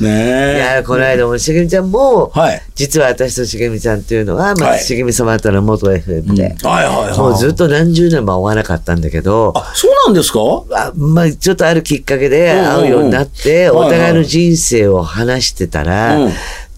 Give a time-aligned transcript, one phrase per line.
[0.00, 2.62] いねや、この間もしげみちゃんも、はい。
[2.74, 4.80] 実は私としげみちゃんっていうのは、まあ、はい。
[4.80, 6.66] しげみ様との元 FM で、え。
[6.66, 7.18] はいはいはい。
[7.18, 10.40] もうずっと何十年も会わなかったんだけど、あ、そうなんですか？
[10.72, 16.32] あまあ、ちょっとあるきっかけで会うようになって、お互いの人生を話してたら、うん。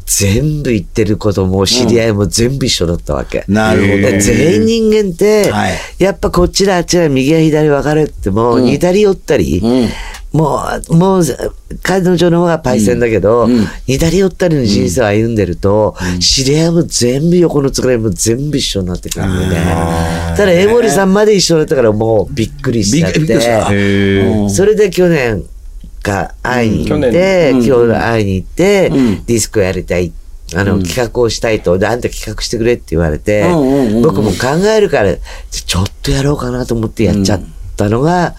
[0.04, 3.44] 全部言ってることも知り合いも全部一緒だったわけ。
[3.48, 3.96] なるほど。
[3.96, 5.72] で全員人間って、はい。
[5.98, 9.88] やっぱこっちだあっちだ右や左分かれても、似たり寄ったり、うん
[10.32, 11.24] もう、もう、
[11.82, 13.66] 彼女の方がパイセンだけど、うん。
[13.86, 19.56] 似たり寄ったりの人生を歩んでると、知り合いも全部横のつかれも全部一緒になってくるんだよね。
[20.36, 24.48] ただ、江森さんまで一緒だったからもうびっくりしちゃって。
[24.48, 25.44] それで去年
[26.02, 27.12] か会いに行っうん。
[27.12, 27.70] て、今日
[28.00, 29.24] 会いに行って、うん。
[29.26, 30.12] ディスコやりたい。
[30.54, 33.44] あの、企画をしたいと、で、あんた企画してくれって言われて、
[34.02, 35.14] 僕も考えるから、
[35.50, 37.42] ちょっとやろうかなと思ってやっちゃっ
[37.76, 38.34] たのが、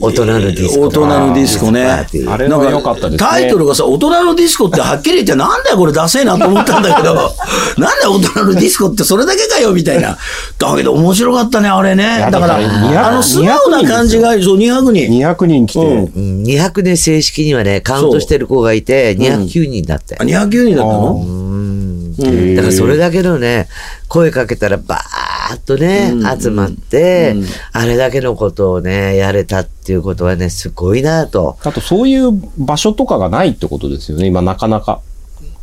[0.00, 0.86] 大人のディスコ。
[0.86, 3.30] 大人のディスコねあれは良かったですね。
[3.30, 7.14] タイトルがさ、大人のディスコってはっきり言って、なんだよこれダセえなと思ったんだけど、
[7.78, 10.18] なんだよ大人のディスコってそれだけかよみたいな。
[10.58, 12.04] だけど面白かったね、あれね。
[12.20, 15.10] やだから、だから200あの素直な感じが、そう、200人。
[15.10, 20.16] 200人来て、うんうん200年正式にはね、カウントしてる子がいて、209人だって。
[20.18, 21.24] あ、209人だったの？
[22.18, 23.68] だからそれだけのね、
[24.08, 27.36] 声かけたらバーッとね、集まって、
[27.72, 31.58] あれだけのことをね、やれたっていうことはね、すごいなと。
[31.62, 35.00] あとそういう場所とかがないってことですよね、今なかなか。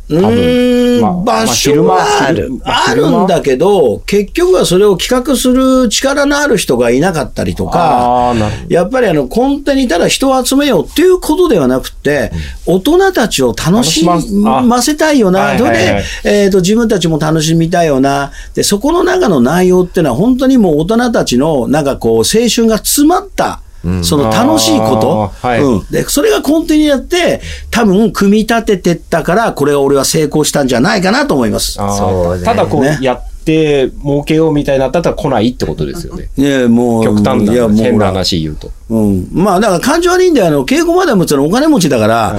[0.08, 2.50] まあ場所はまあある。
[2.64, 8.34] あるんだけど、結局はそれを企画する力のある人がいなかったりとか、
[8.68, 12.30] やっぱりあの、根底にただ人を集めようっていうことではなくて、
[12.66, 15.58] 大人たちを楽しまませたいよあな。
[15.58, 18.30] それで、えっと、自分たちも楽しみたいよな。
[18.54, 23.60] で、そこの中の内容っていうのは本当にもう大人たちのなんかこう、青春が詰まった、
[24.02, 25.62] その楽しいこと、はい。
[25.62, 25.86] うん。
[25.90, 31.80] で、それが根底にあって、多分組み立ててったから、これは俺は成功したんじゃないかなと思います。
[31.80, 31.96] あー。
[31.96, 32.44] そうね。
[32.44, 32.98] ただこう、ね。
[33.00, 36.28] やって儲けようみたいになったら来ないってことですよね。
[36.36, 38.72] ねえもう、極端いや、な変な話言うと。
[38.90, 39.28] うん。
[39.32, 40.46] まあ、だから感情悪いんだよ。
[40.48, 42.36] あの、稽古までもつのお金持ちだから、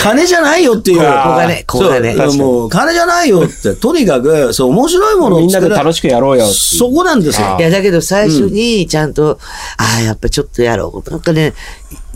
[0.00, 0.98] 金じゃないよっていう。
[0.98, 2.14] 小金、小金。
[2.14, 3.74] そうもう、金じゃないよって。
[3.74, 7.58] とにかく、そう、面白いものをみんなで楽しくやろうよそこなんですよあ。
[7.58, 9.40] いや、だけど最初にちゃんと、
[9.76, 11.10] ああ、やっぱちょっとやろう。
[11.10, 11.52] なんかね、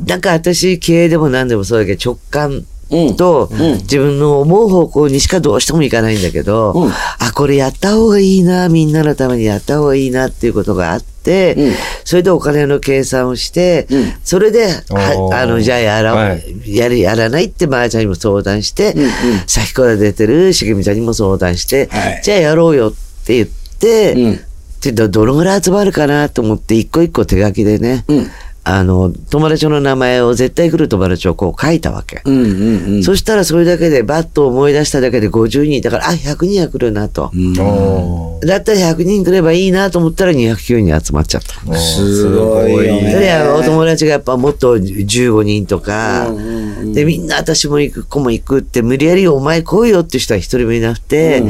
[0.06, 2.64] なんか私、経営でも何でもそうだけど、直感
[3.16, 3.50] と、
[3.82, 6.90] 自分の思う方向にしかどうしてもいかないんだけど、うん。
[6.90, 11.74] あ、これやった方がいいな、みんなのためにやった方がいいなっていうことがあって、うん。
[12.04, 14.12] それでお金の計算をして、うん。
[14.24, 14.68] それで、
[15.32, 16.76] あの、じゃあやら、はい。
[16.76, 19.10] やる、やらないって、まーちゃんにも相談して、うんうん。
[19.46, 22.20] 先から出てるしげみちゃんにも相談して、はい。
[22.22, 22.92] じゃあやろうよっ
[23.26, 24.40] て言って、うん。
[24.80, 28.30] でどどのぐらい集まるかなと思って一個一個手書きでね、うん
[28.70, 33.02] あの友達の名前を絶対来る友達をこう書いたわけ、うんうんうん。
[33.02, 41.54] そしたらそれだけでバッと思い出しただけで50人だからあ100人は来るなと、おだったら100人来ればいいなと思ったら209人集まっちゃった。
[41.60, 42.86] ーすごい。
[42.86, 46.28] よねそれはお友達がやっぱもっと15人とか、
[46.94, 51.42] で、みんな私も行く、子も行くって、無理やりお前来いよって人は一人もいなくて、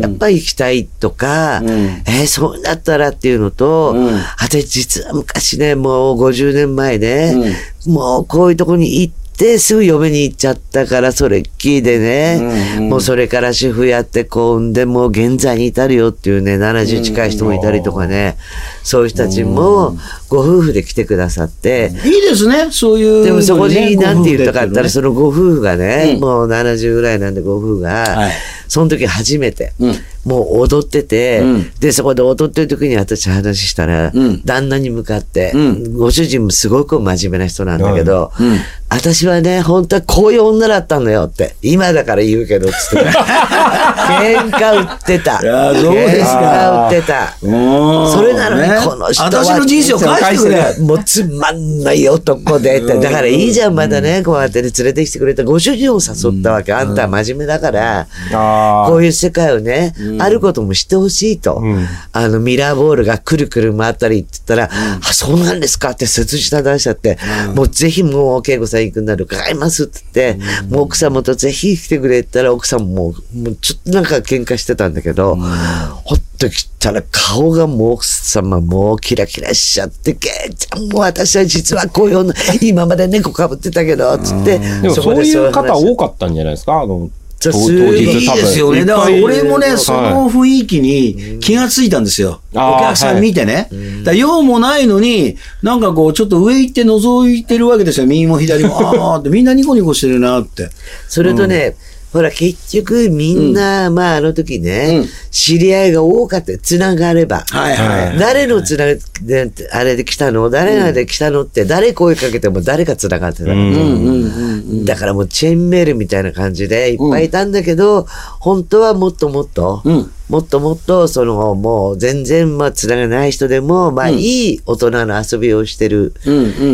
[0.00, 1.68] やっぱり行きたいとか、ん。
[1.68, 4.20] えーそうだったらっていうのと、うん。
[4.38, 18.36] 私実は昔ね、もう50年前ね、もうこういうとこに行って、すぐ嫁に行っちゃったから、それっきりでね、もうそれから主婦やってこう産んで、もう現在に至るよっていうね、70近い人もいたりとかね、
[18.84, 19.96] そういう人たちも
[20.28, 26.20] ご夫婦で来てくださって、いいですね、そういう、でもそこに何て言ったかったら、そそのご夫婦がね、うん。
[26.20, 28.32] もう70ぐらいなんでご夫婦が、はい。
[28.68, 38.58] その時初めて、うんもう踊ってて、うんで、そこで踊ってる時に私話したら、うん旦那に向かって、うんご主人もすごく真面目な人なんだけど、うん
[38.90, 42.96] 私はね、本当はこういう女だったのよって、今だから言うけど、つって。
[42.98, 45.40] 喧嘩売ってた。
[45.42, 47.36] いやそうですか喧嘩売ってた。
[47.42, 50.78] うんそれなのにこの人は、私の人生を返してくれ。
[50.86, 53.00] もうつまんない男でって。
[53.00, 55.42] だからいいじゃん、まだね、こうやってね連れてきてくれた。
[55.42, 56.72] ご主人を誘ったわけ。
[56.72, 61.60] あんたは真面目だから、あこういう世界をね、あることもしてほしいと。
[61.60, 61.86] ん。
[62.12, 64.70] あの、ミラーボールがくるくる回ったりって言ったら、
[65.08, 67.18] あ、そうなんですかって切実な出しちゃって、
[67.54, 70.44] もうぜひもう、恵子さん行くんなら伺いますって言って、
[70.74, 73.12] もう奥様とぜひ来てくれって言ったら、奥さんも、も
[73.50, 86.80] うちょっとなんか喧嘩してたんだけど、ほっと来たら顔がもう奥様もうキラキラしちゃって、けいちゃんもう私は実はこういう女、今まで猫かぶってたけど、つって、でそういう話方多かったんじゃないですか？
[86.80, 87.10] あの、
[87.52, 88.84] 当すごいいいですよね。
[88.84, 92.40] だから俺もね、その雰囲気に気がついたんですよ。
[92.54, 93.68] あーお客さん見てね。
[94.04, 98.06] だ用もないのに、なんかこう、ちょっと上行って覗いてるわけですよ。
[98.06, 98.78] 右も左も。
[99.10, 100.70] ああって、みんなニコニコしてるなって。
[101.08, 101.76] それとね、
[102.14, 106.56] ほら、結局みんな、まああの時ね、うん知り合いが多かった。
[106.58, 107.44] つながれば。
[107.50, 108.18] はいはいはい。
[108.18, 110.48] 誰のつながで、あれで来たの？
[110.48, 113.46] 誰がで来たのって、誰声かけても誰がつながってた。
[113.46, 118.06] だからもうチェーンメールみたいな感じでいっぱいいたんだけど、
[118.38, 126.14] 本当はもっともっと、うんもっともっと、その、もう全然、まあ、つながない人でも、まあ、いい大人の遊びをしてる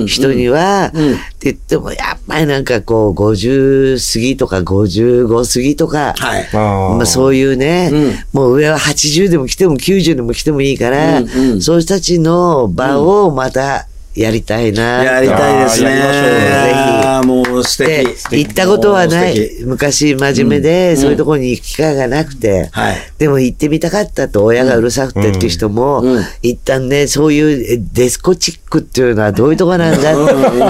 [0.07, 1.13] 人には、うん。
[1.15, 6.49] って言っても、やっぱりなんかこう、50過ぎとか55過ぎとか、はい。
[6.53, 7.91] まあ、そういうね、
[8.33, 11.61] もう上は80でも来ても90でも来てもいいから、うんうん。
[11.63, 15.05] そういう人たちの場をまたやりたいな。
[15.05, 15.89] やりたいですね。
[15.89, 16.31] あーやりましょう。
[16.31, 18.39] よあーもう素で敵。
[18.45, 19.51] 行ったことはない。
[19.65, 22.97] 昔真面目で、そういうところに行く機会がなくて、はい。
[23.19, 26.25] でも行ってみたかったと親がうるさくてっていう人も、うん。
[26.43, 30.15] 一旦ね、そういうえデスコチックっていうのはどういうとこなんだ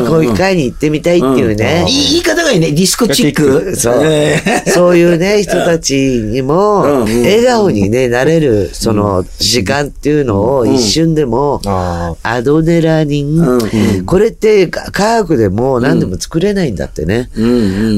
[0.09, 1.85] こういう機会に行ってみたいっていうね。
[1.89, 2.73] いい言い方がいいね。
[2.73, 3.75] ディスコチック。
[3.77, 4.05] そう。
[4.05, 13.99] えーそういうね、人たちにも、笑顔にね、なれる、その、時間っていうのを一瞬でも、あアドネラリン、うん。
[13.99, 17.31] うんこれってか科学でも何でも作れないんだってね。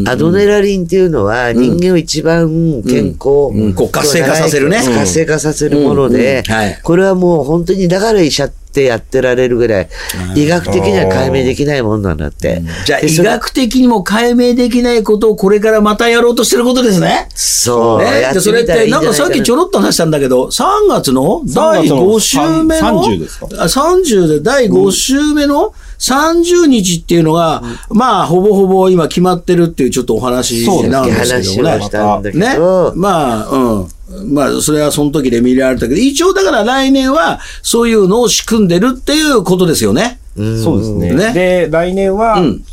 [0.07, 4.79] アドネラリンっていうのは人間を一番健康、活性化させるね。
[4.79, 9.89] 活性化させるものではい、これはもう本当にだから医者ってやってられるぐらい、
[10.35, 12.63] 医学的には解明できないもんなんだって。
[12.87, 17.29] じゃあ、医学的にも解明できないことをこれからまたやろうとしてることですね。
[17.35, 23.47] そう、ね、やってでそれって、なんかさっきちょろっと話したんだけど、3月の第5週目の、30ですか？
[23.59, 25.75] あ30で第5週目の？
[26.03, 31.81] 30日っていうのが、まあ、ほぼほぼ今決まってるっていうちょっとお話なんですけ話どもねを。
[31.81, 32.93] したんだけねど、。
[32.97, 34.35] まあ、うん。
[34.35, 40.19] まあ、それはその時で見られたけど、一応だから来年はそういうのを仕組んでるっていうことですよね。
[40.37, 41.15] そうですね。
[41.15, 42.65] ねで、来年は、うん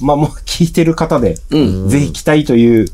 [0.00, 2.86] まあもう聞いてる方で、うんぜひ来たいという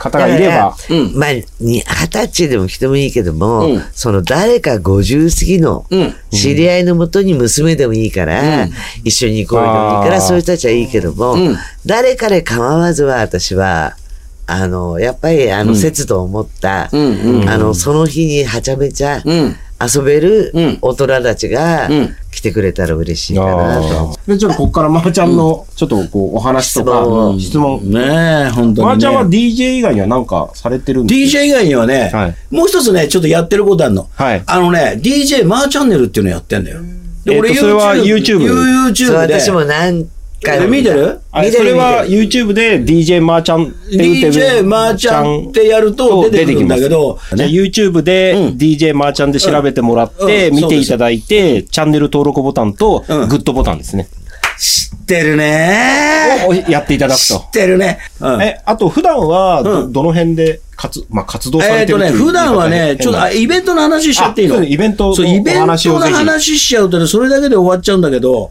[0.00, 0.74] 方がいれば、
[1.14, 3.82] まあ、に二十歳でも来てもいいけども、うん。
[3.92, 6.14] その誰か50過ぎのうん。
[6.30, 8.66] 知り合いのもとに娘でもいいから、
[9.04, 11.56] 一緒に行こうでもいいから、そういう人たちはいいけども、うん。
[11.84, 13.94] 誰かで構わずは私は、
[14.46, 17.48] あの、やっぱりあの、節度を持った、うんうん。
[17.48, 19.56] あの、その日にはちゃめちゃうん。
[19.82, 20.78] 遊べるうん。
[20.80, 24.14] 大人たちがうん来てくれたら嬉しいかなあと。
[24.14, 27.90] ーで、ちょっとここからまーちゃんの、ちょっとこう、お話とか、うん質問。
[27.90, 28.82] ねえ、本当に、ね。
[28.82, 34.08] まーちゃんは DJ 以外には何かされてるんですか？DJ 以外にはね、はいもう一つね、ちょっとやってることあるの。
[34.14, 36.80] はいあのね、DJ マーチャンネルっていうのやってんだよ。
[37.26, 38.38] でえっとそれは YouTube
[38.88, 39.34] YouTube で。
[39.34, 40.08] 私も何
[40.42, 41.20] 回も見てる？
[41.32, 48.56] あ見てるそれは YouTube で DJ マーちゃんって打てば DJ マーちゃんってやると出てくるんだけど、じゃあ YouTube でうん。
[48.56, 50.56] DJ マーちゃんで調べてもらって、うん。
[50.56, 53.28] 見ていただいて、チャンネル登録ボタンと、うん。
[53.28, 54.08] グッドボタンですね。
[54.58, 56.44] 知ってるね。
[56.46, 57.24] をやっていただくと。
[57.24, 57.50] 知っ。
[57.50, 57.98] てるね。
[58.20, 58.42] うん。
[58.42, 64.64] え、あと普段はどの辺で活、まあ、活動さえっとね、れてるという普段はね、ちょっと、あイベントの話しちゃっていいの？
[64.64, 65.76] イベントのそう、イベントの
[66.08, 68.50] 話しちゃうとね、それだけで終わっちゃうんだけど、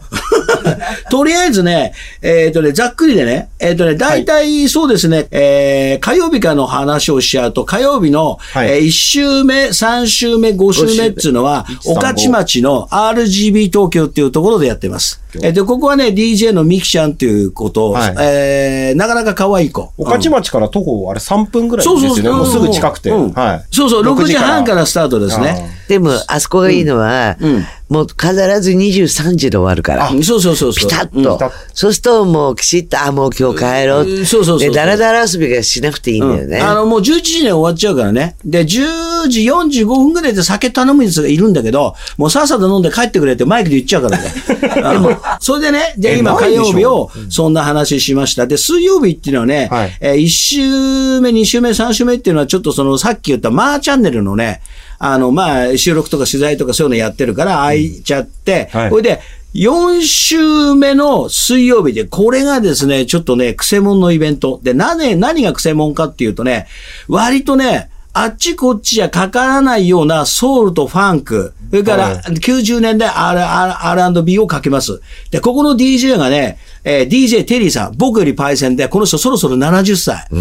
[1.10, 1.92] とりあえずね、
[2.22, 8.68] えっとね、ざっくりでね、えっとね、大体そうですね、えー火曜日からの話をしちゃうと、火曜日の、はい。
[8.68, 15.20] え1週目、3週目、5週目っていうのは、5御徒町の RGB 東京っていうところでやってます。
[15.42, 18.14] えっと、ここはね、DJ のミキちゃんっていうことを、はい。
[18.20, 19.92] えーなかなか可愛い子。
[19.96, 22.38] 御徒町から徒歩、あれ3分ぐらいそうそうですよね。
[22.38, 23.10] もうすぐ近くて。
[23.10, 23.64] うんはい。
[23.70, 25.70] そうそう、6時半からスタートですね。
[25.88, 30.08] でも、あそこがいいのは、うんもう必ず23時で終わるから。
[30.08, 30.88] うんそうそうそうそう。
[30.88, 31.38] ピタッうんと。
[31.74, 34.04] そうすると、もうきちっと、あ、もう今日帰ろう。
[34.04, 36.60] うんそうそうそうそうで、だらだら遊びがしなくていいんだよね。
[36.60, 38.36] あの、もう11時には終わっちゃうからね。
[38.44, 44.32] で、10時45分ぐらいで酒頼むやつがいるんだけど、もうさっさと飲んで帰ってくれってマイクで言っちゃうからね。
[44.84, 48.46] あのそれでね、で、え今火曜日をそんな話しました。
[48.46, 54.60] で、水曜日っていうのはね、はいえ1週目、2週目、3週目っていうのはちょっとそのさっき言ったマーチャンネルのね、
[55.02, 59.20] あの、まあ、収録とか取材とかそういうのやってるから空いちゃって、はいこれで、
[59.54, 64.60] 4週目の水曜日で、これがですね、ちょっとね、クセモンのイベント。
[64.62, 66.68] で、なぜ、何がクセモンかっていうとね、
[67.08, 75.00] 割とね、あっちこっちじゃかからないようなソウルとファンク、それからはい90年代 R&B をかけます。
[75.30, 80.26] で、ここの DJ がね、えー DJ テリーさん、僕よりパイセンで、この人そろそろ70歳。
[80.30, 80.36] こ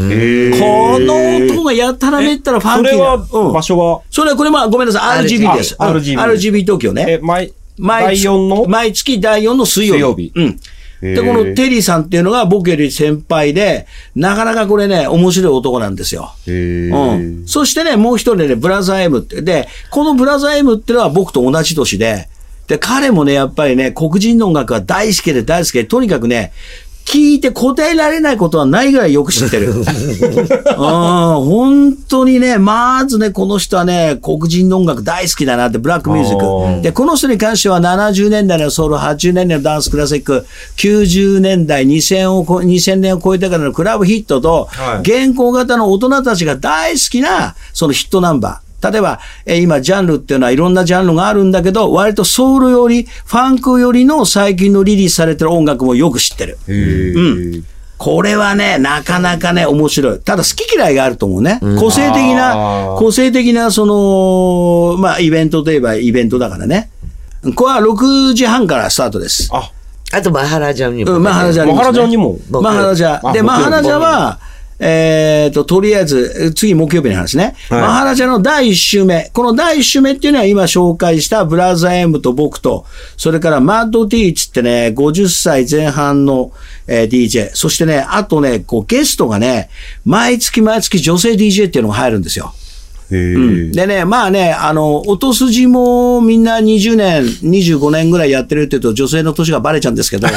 [1.00, 2.92] の男がやったらめったらファンキーな。
[2.92, 3.16] それは、
[3.48, 5.76] うん場所は、それはこれまあごめんなさい、RGB です。
[5.76, 7.06] RGB RGB 東京ね。
[7.08, 8.66] え、毎、毎第4の？
[8.68, 10.00] 毎月第4の水曜日。
[10.00, 10.60] 水曜日うん。
[11.02, 16.34] で、このテリーさんっていうのが僕より先輩で、なかなかこれね、面白い男なんですよ。
[16.46, 17.44] うん。
[17.46, 19.42] そしてね、もう一人ね、ブラザー M って。
[19.42, 22.28] で、このブラザー M っていうのは僕と同じ年で、
[22.70, 26.54] で、彼もね、やっぱりね、黒人の音楽が大好きで大好きで、とにかくね、
[27.04, 29.74] 聞いて答えられないことはないぐらいよく知ってる。
[29.74, 36.84] うん、本当にね、まずね、この人はね、黒人の音楽大好きだなって、ブラックミュージック。
[36.84, 40.46] で、この人に関しては70年代のソウル、80年代のダンスクラシック、
[40.78, 48.69] 90年代、2000, を2000年を超えてからのクラブヒットと、はい現行型の大人たちが大好きな、そのヒットナンバー。
[48.82, 56.58] 例えば、えー今、ジャンルっていうのはいろんなジャンルがあるんだけど、割とソウルより、ファンクよりの最近のリリースされてる音楽もよく知ってる。
[56.68, 57.66] うん。
[57.98, 60.20] これはね、なかなかね、面白い。
[60.20, 61.60] ただ好き嫌いがあると思うね。
[61.78, 66.90] 個性的あな、ー個性的な、その、まあ、イベントといえばイベントだからね。
[67.56, 69.50] これは6時半からスタートです。
[69.52, 69.70] あ、
[70.14, 72.38] あとマハラジャンにも、うん、マハラジャにマハラジャにも。
[72.50, 73.34] 僕マハラジャ。
[73.34, 74.40] で、マハラジャは、
[74.80, 77.56] えっ、と、とりあえず、次木曜日の話ね。
[77.70, 79.30] はいマハラジャの第1週目。
[79.34, 82.86] この第1週目っていうのは今紹介したブラザー M と僕と、
[83.18, 86.52] それからマッド T っつってね、50歳前半の、
[86.88, 87.52] えー DJ。
[87.54, 89.70] そしてね、あとね、こうゲストがね、
[90.06, 92.54] 毎月毎月女性 DJ っていうのが入るんですよ。
[93.12, 93.72] へえ。
[93.72, 100.28] でね、まあね、あの、音筋もみんな20年、25年ぐらいやってるって言うと女性の年がバレちゃうんですけど、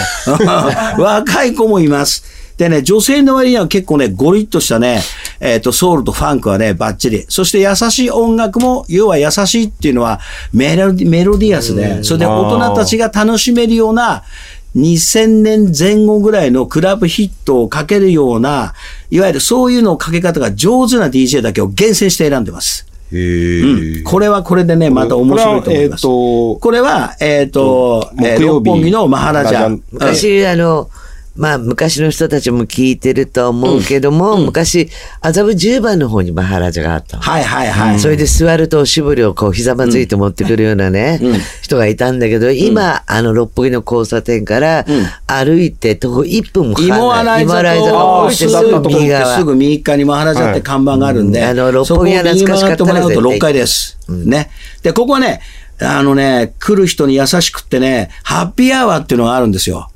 [0.99, 2.41] 若い子もいます。
[2.56, 5.00] でね、女性の割には結構ね、ゴリッとしたね、
[5.40, 7.25] えっ、と、ソウルとファンクはね、バッチリ。
[7.28, 10.21] そして優しい音楽も、要は優しいっていうのは
[10.52, 14.23] メロディメロディアスで、それで大人たちが楽しめるような、
[14.76, 18.75] 2000年前後ぐらいのクラブヒットをかけるような、
[19.11, 22.87] いわゆるそういうのをかけ方が上手な DJ だけを厳選して選んでます。
[23.12, 24.02] へえ。
[24.02, 26.02] これはこれでね、また面白いと思います。
[26.02, 29.66] ここれは、えっ、と、えー木曜日六本木のマハラジャ。
[29.66, 30.88] うん昔、あの、
[31.35, 37.23] まあ、昔の人たちも聞いてると思うけども、昔、麻布十番の方にマハラジャがあったの。
[37.23, 38.01] はいはいはい。
[38.01, 41.21] それで座るとおしぼりをこうひざまずいて持ってくるようなね、
[41.62, 44.85] 人がいたんだけど、今、あの六本木の交差点から
[45.27, 46.99] 歩いて徒歩1分もかかんない。
[46.99, 49.25] 芋洗い芋洗い坂坂を降りてすぐぐ右右側。
[49.25, 49.45] す側。
[49.45, 53.99] ぐ右側にマハラジャって看板があるんで、あの六本木は懐かしかったら絶対6階です。
[54.09, 54.51] ね。
[54.83, 55.41] で、ここはね、
[55.81, 59.89] あのね、来る人に優しくってね、ハッピーアワーっていうのがあるんですよ。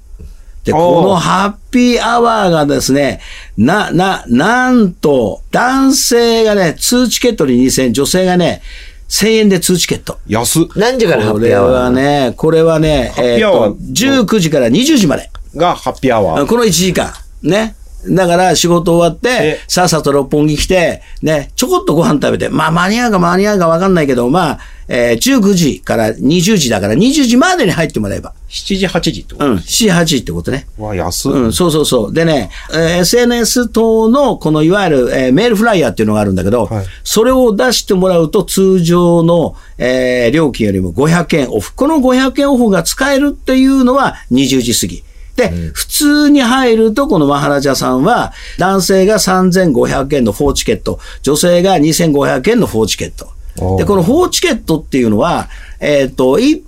[0.67, 3.21] で、このハッピーアワーがですね、
[3.57, 8.63] な、な、なんと、男性がね、通チケットに2000円、女性がね、
[9.09, 10.19] 1000円で通チケット。
[10.27, 15.31] 安っ何時からハこれッピーアワーはね、これはね、ハッピーアワーえーと19時から20時まで。
[15.55, 16.47] がハッピーアワー。
[16.47, 17.13] この1時間。
[17.45, 17.77] ね。
[18.09, 24.59] だから仕事終わってえ、さっさと六本木来て、ね、ちょこっとご飯食べて、まあ間に合うか間に合うかわかんないけど、まあ、
[24.89, 28.33] えー19時から20時だから20時までに入ってもらえば。
[28.49, 30.67] 7時、8時ってこうん、7、8時ってことね。
[30.77, 31.33] とわ、安っ。
[31.33, 32.15] うん、そうそうそう。
[32.15, 41.75] でね、えー SNS 等のこのいわゆる、えーメールフライヤーっていうのがあるんだけど、はいそれを出してもらうと通常の、えー料金よりも500円オフ。
[41.75, 45.03] この500円オフが使えるっていうのは20時過ぎ。
[45.37, 53.77] で、普通に入ると、このマハラジャさんは、男性が3500円の4チケット、女性が2500円の4チケット。
[53.77, 55.49] で、この4チケットっていうのは、
[55.81, 56.63] えっ、と、1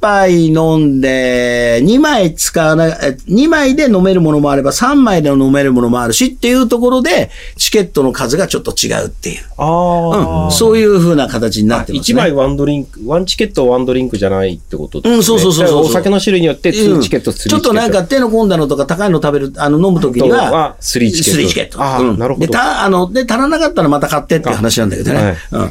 [0.00, 9.42] 杯飲んで、2枚使わない、え2枚で飲めるものもあれば、3枚で飲めるものもあるしっていうところで、チケットの数がちょっと違うっていう。
[9.56, 12.20] あうん、そういう風な形になってます1ね。
[12.22, 15.16] 枚ワンドリンク、ワンチケットワンドリンクじゃないってことですね。
[15.16, 15.84] うん、そうそうそうそう。
[15.84, 17.50] お酒の種類によって2チケット、3チケット。
[17.50, 21.82] ちょっとなんか手の込んだのとか高いの食べる、あの、飲むときには、は3チケット3チケット。
[21.82, 25.18] あーうんなるほどで、た、あの、で、足らなかったらまた買ってっていう話なんだけどね。
[25.18, 25.70] はいうん。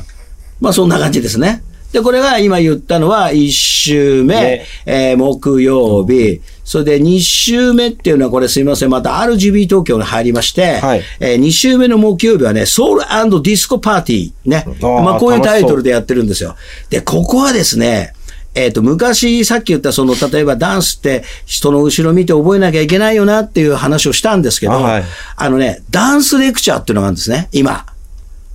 [0.59, 1.63] まあ、そんな感じですね。
[1.97, 14.63] で、これが今言ったのは1週目、ねえー木曜日、それで2週目っていうのはこれすいません、また RGB 東京に入りまして、はいえー2週目の木曜日はね、ソウルディスコパーティーね。
[14.67, 16.55] ーまあ、こういうタイトルでやってるんですよ。
[16.91, 18.13] で、ここはですね、
[18.53, 25.03] えっ、と、昔、さっき言った、その、例えばダンスって人の後ろ見て覚えなきゃいけないよなっていう話をしたんですけど、あはい
[25.35, 27.85] あのね、ダンスレクチャーっていうのがあるんですね、今。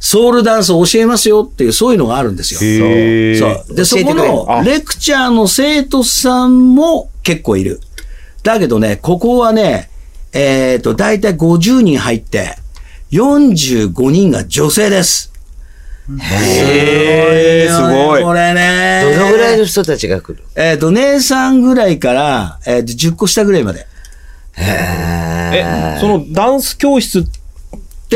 [0.05, 2.61] ソウルダンスを教えますよっていう、そういうのがあるんですよ。
[2.61, 3.77] へーそう。
[3.77, 7.81] で、そこのあレクチャーの生徒さんも結構いる。
[8.43, 9.91] だけどね、ここはね、
[10.33, 12.57] えっ、と、だいたい50人入って、
[13.13, 15.33] 45人が女性です。
[16.21, 19.05] へーすごいこれね。
[19.17, 20.43] どのぐらいの人たちが来る？
[20.57, 23.87] えっ、と、姉さんぐらいから、えーと、10個下ぐらいまで。
[24.59, 27.23] え、そのダンス教室っ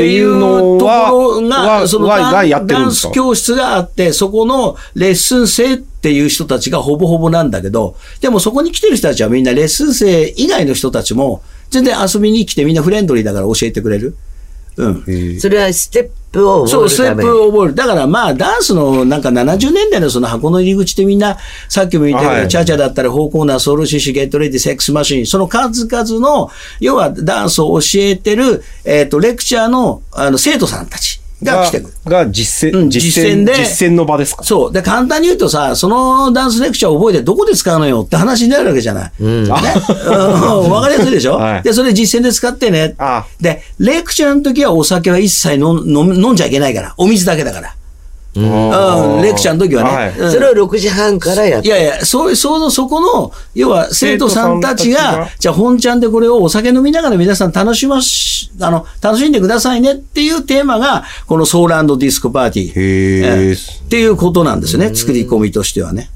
[0.01, 3.13] ってていいううのは、ところが、はそのダンはがやってるんダンですか？
[3.13, 14.15] ス教室があって、そこのレッスン生っていう人たちがほぼほぼなんだけど、でもそこに来てる人たちはみんなレッスン生以外の人たちも、全然遊びに来てみんなフレンドリーだから教えてくれる。
[14.77, 15.39] うん。
[15.39, 17.75] それはステップをそう、覚えるためステップを覚える。
[17.75, 31.93] だからまあ、ダンスのなんか70年代のその箱の入り口ってみんな、さっきも言ったけど、はいチャチャだったら、フォーコーナー、ソウルシシ、ゲットレディ、セックスマシン、その数々の、要はダンスを教えてる、えっ、と、レクチャーの、あの、生徒さんたちが来てくる。
[32.05, 34.43] が実践、うん実践で実践の場ですか？
[34.43, 34.73] そう。
[34.73, 39.11] で、簡単に言うとさ、そのダンスレクチャーを覚えてどこで使うのよって話になるわけじゃない。
[39.11, 39.11] ね。
[39.19, 39.61] うんわ
[40.81, 42.95] かりやすいでしょ、 はいで、それ実践で使ってね。
[42.97, 46.93] あで、レクチャーの時はお酒は一切飲んじゃいけないから。
[46.97, 47.75] お水だけだから。
[48.37, 49.89] うん、レクチャーの時はね。
[49.89, 50.19] はい。
[50.19, 50.31] うん。
[50.31, 51.67] それを6時半からやって。
[51.67, 62.71] いやいや、そう、その、そこの、要は生徒さんたちがが、じゃあ本ちゃんでこれをお酒飲みながら皆さん楽しまし、あの、楽しんでくださいねっていうテーマが、このソウルディスコパーティー。
[62.71, 63.51] へー。
[63.51, 63.53] え。
[63.53, 66.09] っていうことなんですね、作り込みとしてはね。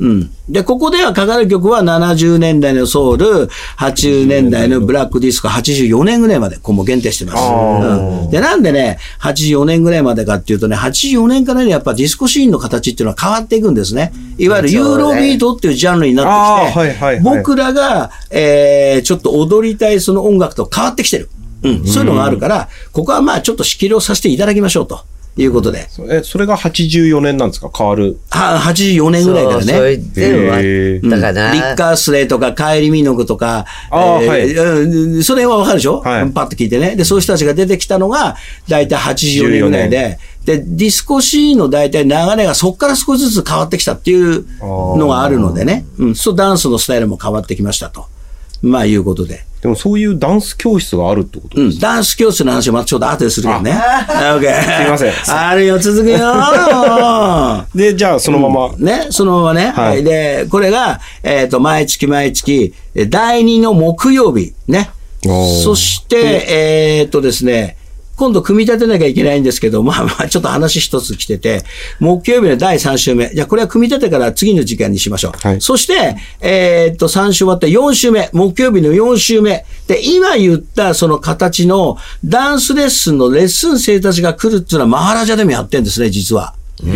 [0.00, 0.30] うん。
[0.48, 3.48] で、ここではかかる曲は70年代のソウル、
[3.78, 7.42] 80年代のブラックディスコ、84年ぐらいまで、ここも限定してます。
[7.42, 14.12] うんで、なんでね、84年ぐらいまでかっていうとね、84年からね、やっぱディスコシーンの形っていうのは変わっていくんですね。
[14.38, 21.28] いわゆるユーロビートっていうジャンルになってきて、あーはいはいはい僕らが、えー、ちょっと踊りたいその音楽と変わってきてる。
[21.62, 21.86] うん。
[21.86, 25.00] そういうのがあるから、ここはまあちょっと仕切りをさせていただきましょうと
[25.38, 25.88] いうことで。
[26.10, 27.70] え、それが84年なんですか？
[27.76, 28.18] 変わる。
[28.30, 29.64] は84年ぐらいからね。
[29.64, 31.52] そうそれで終わったかな。
[31.52, 36.96] リッカースレイとか、カエリミノグとか、あーはいうんそれはわかるでしょ、はいパッと聞いてね。
[36.96, 38.36] で、そういう人たちが出てきたのが、
[38.68, 45.84] だいたい84年ぐらいで、で、ディスコシーンの大体流れがそこから少しずつ変わってきたっていうのがあるのでね。
[45.98, 48.06] うん、そう、ダンスのスタイルも変わってきましたと。
[48.62, 49.44] まあ、いうことで。
[49.60, 53.72] でもそういうダンス教室があるってことうん、ダンス教室の話はまたちょっと後でするけどね。
[53.72, 54.62] オッケー。
[54.62, 56.18] すいませんあるよ、続くよ。
[57.74, 59.72] で、じゃあそのまま、ね、そのままね。
[59.74, 60.04] はいはい。
[60.04, 64.90] で、これが、えっ、と、毎月毎月、え第2の木曜日、ね。
[65.24, 67.77] そして、えっ、とですね、
[68.18, 71.62] 今度組み立てなきゃいけないんですけど、まあまあ、ちょっと話一つ来てて、
[72.00, 73.30] 木曜日の第3週目。
[73.32, 75.32] じゃあ、これは組み立てから次の時間にしましょう。
[75.38, 78.28] はいそして、えっと、3週終わって4週目。
[78.32, 79.64] 木曜日の4週目。
[79.86, 86.54] で、今言ったその形のダンスレッスンのレッスン生たちが来るっていうのはマハラジャでもやってるんですね、実は。
[86.84, 86.88] へ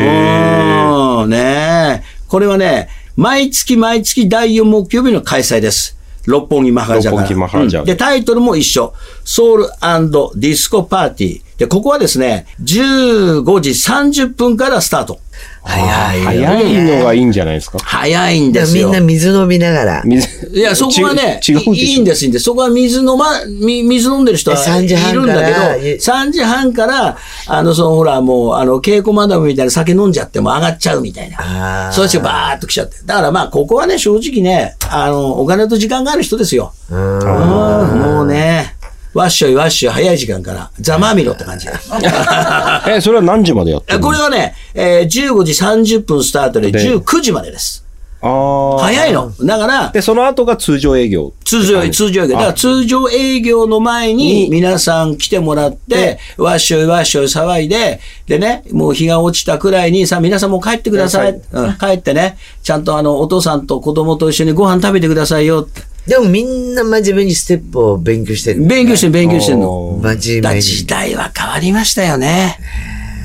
[0.00, 2.02] ーうん、ねえ。
[2.26, 5.98] これはね、毎月毎月第4木曜日の開催です。
[6.26, 7.22] 六本木マハラジャから。
[7.22, 8.94] 六本木マハラジャうんで、タイトルも一緒。
[9.24, 9.64] ソウル
[10.36, 11.42] ディスコパーティー。
[11.58, 15.20] で、ここはですね、15時30分からスタート。
[15.62, 16.46] 早いよ。
[16.46, 17.78] 早いのがいいんじゃないですか？
[17.82, 18.88] 早いんですよ。
[18.88, 20.02] みんな水飲みながら。
[20.04, 22.44] 水いや、そこはね、いいいんです、いいんです。
[22.44, 25.58] そこは水飲ま、み水飲んでる人はで3時い半るんだけど、
[25.98, 31.90] 3時半から、あの、その、ほら、もう、あの、稽古マダムみたいな酒飲んじゃっても上がっちゃうみたいな。
[31.92, 32.96] そういう人がバーっと来ちゃって。
[33.04, 36.72] だからまあ、ここはね、正直ね、あの、お金と時間がある人ですよ。
[36.90, 38.73] うんうんもうね、
[39.14, 41.68] わっしょいわっしょい早い時間から、ざまあみろって感じ。
[42.88, 44.06] え、それは何時までやってるの？
[44.06, 47.83] これはね、えー15時30分スタートでで19時までです。
[48.24, 49.32] 早いの。
[49.42, 51.32] だから、で、その後が通常営業。
[51.44, 52.34] 通常、通常営業。
[52.34, 61.32] だから通常営業の前にに皆さん来てもらって、わっしょいわっしょい騒いで、でね、もう日が落ちたくらいにさ、皆さんもう帰ってください。
[61.52, 65.82] うん、帰ってね、ちゃんとあの、お父さんと子供と一緒にご飯食べてくださいよって。
[66.06, 68.62] でもみんな真面目にステップを勉強してる。
[68.66, 70.00] 勉強してん勉強してんの。
[70.02, 70.62] だ真面目に。
[70.62, 72.58] 時代は変わりましたよね。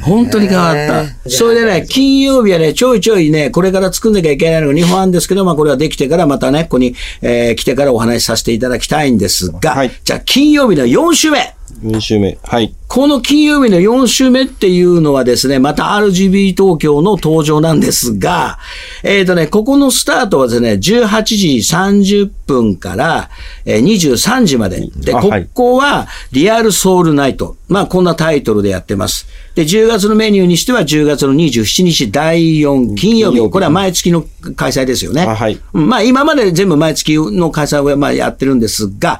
[0.01, 0.75] 本当に変わっ
[1.23, 1.29] た。
[1.29, 11.55] それでね、金曜日はね、ちょいちょいね、これから作んなきゃいけないのが2本あるんですけど、まあこれはできてからまたね、ここに、えー来てからお話しさせていただきたいんですが、はいじゃあ金曜日の4週目。
[11.83, 12.37] 2週目。
[12.43, 12.73] はい。
[12.87, 18.57] この金曜日の4週目っていうのはですね、また RGB 東京の登場なんですが、
[19.03, 20.79] えっ、とね、ここのスタートはですね、18
[21.23, 23.29] 時30分から、
[23.65, 24.81] えー23時まで。
[24.95, 27.57] で、ここはリアルソウルナイト。
[27.67, 29.27] まあ、こんなタイトルでやってます。
[29.55, 33.49] で、10月のメニューにしては10月の27日第4金曜日。
[33.49, 35.23] これは毎月の開催ですよね。
[35.23, 39.19] あはいうんまあ、今まで全部毎月の開催をまあやってるんですが、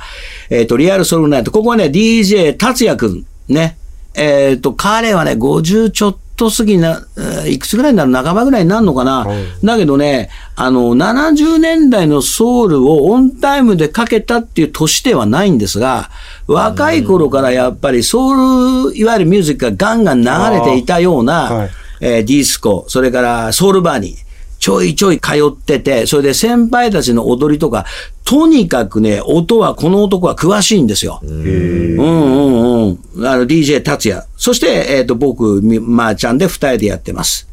[0.49, 1.51] えっ、と、リアルソウルナイト。
[1.51, 3.25] ここはね、DJ 達也くん。
[3.47, 3.77] ね。
[4.15, 9.27] えっ、と、彼はね、50ちょっと過ぎな、えーいくつぐらいになる半ばぐらいになるのかな。
[9.63, 16.09] だけどね、あの、70年代のソウルをオンタイムでかけたっていう年ではないんですが、
[16.47, 21.69] 若い頃からやっぱりソウル、いわゆるミュージックがガンガン流れていたような、はい。
[22.01, 24.15] えーディスコ、それからソウルバーに
[24.59, 27.85] ちょいちょい通ってて、それで先輩たちの踊りとか、
[28.25, 31.19] とにかくね、音は、この男は詳しいんですよ。
[31.23, 33.27] うんうんうん。
[33.27, 34.23] あの、DJ 達也。
[34.37, 37.47] そして、えっ、と、僕、みまー、ちゃんで二人でやってます。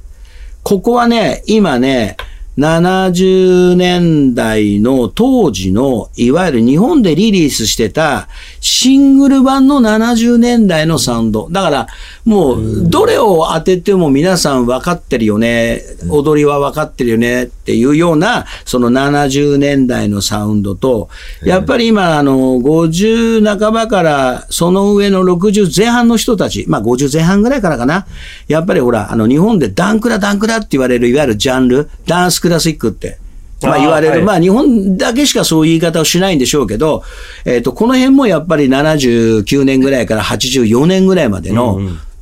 [0.63, 2.17] ここはね、今ね、
[2.59, 8.29] 70年代の当時の、いわゆる日本でリリースしてた
[8.61, 11.49] シングル版の70年代のサウンド。
[11.51, 11.87] だから、
[12.25, 21.11] もう、どれを当てても皆さん分かってるよね、踊りは分かってるよねっていうような、その70年代のサウンドと、
[21.43, 28.07] やっぱり今、あの、50半ばからその上の60前半の人たち、まあ50前半ぐらいからかな。
[28.49, 33.19] やっぱりほら、あの、日本でダンクラダンクラって言われる、いわゆるジャンル、ダンスクラシックって。
[33.63, 34.13] まあ言われる。
[34.13, 37.03] はいまあ日本だけしかそういう言い方をしないんでしょうけど、
[37.45, 41.79] えっ、と、この辺もやっぱり79年ぐらいから84年ぐらいまでの、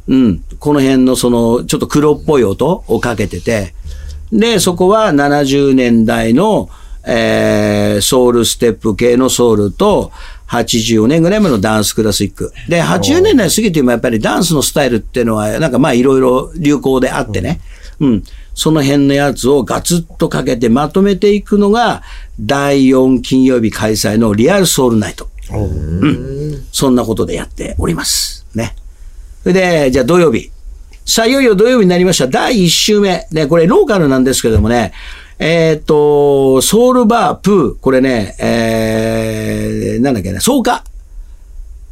[0.07, 3.75] うん、この辺のその、ちょっと黒っぽい音をかけてて、
[4.33, 6.69] で、そこは70年代の、
[7.07, 10.11] えーソウルステップ系のソウルと、
[10.49, 12.53] 84年ぐらいまでのダンスクラシック。
[12.69, 17.61] で、80年代過ぎてもやっぱりダンスのスタイルっていうのは、なんかまあいろいろ流行であってね。
[18.01, 18.25] うん。
[18.55, 22.03] その辺のやつをガツッとかけてまとめていくのが、
[22.41, 25.29] 第4金曜日開催のリアルソウルナイト。
[25.53, 26.67] うん。
[26.73, 28.47] そんなことでやっております。
[28.55, 28.75] ね。
[29.43, 30.51] それで、じゃあ土曜日。
[31.05, 32.29] さあ、いよいよ土曜日になりました。
[32.29, 33.27] 第1週目。
[33.31, 34.93] ね、これローカルなんですけれどもね、
[35.39, 40.85] えっ、と、ソウルバープー、これね、えー、なんだっけね、草加。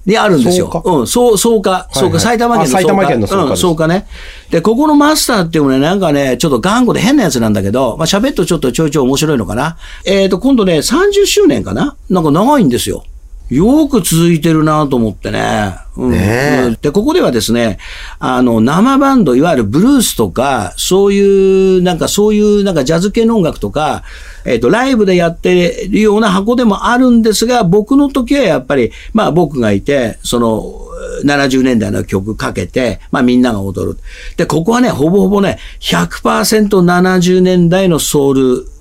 [0.04, 0.82] にあるんですよ。
[0.84, 2.78] うん、そう、草加、草加、はい埼玉県の草加。
[2.78, 4.06] あ埼玉県の草加うん、です草加ね。
[4.50, 9.76] で、ここのマスターっていうのはね、なんかね、ちょっと頑固で変なやつなんだけど、まあ喋るとちょっとちょいちょい面白いのかな。
[10.04, 13.04] えっ、と、今度ね、30周年かななんか長いんですよ。
[13.52, 15.74] よく続いてるなと思ってね。
[15.94, 17.78] うんねで、ここではですね、
[18.18, 24.04] あの、生バンド、いわゆるブルースとか、そういう、なんかそういう、なんかジャズ系の音楽とか、
[24.46, 30.88] えっ、と、ライブでやってるような箱でもあるんですが、僕の時はやっぱり、まあ僕がいて、その、
[31.24, 33.98] 70年代の曲かけて、まあみんなが踊る。
[34.36, 38.71] で、ここはね、ほぼほぼね、100%70 年代のソウルっ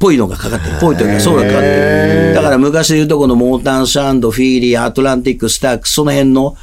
[0.00, 0.78] ぽいのがかかってる。
[0.80, 2.34] ぽいというか、ソウルがかかってる。
[2.34, 6.56] だから昔で言うとこのモータンサンド、フィーリー、アトランティック、スタック、その辺の、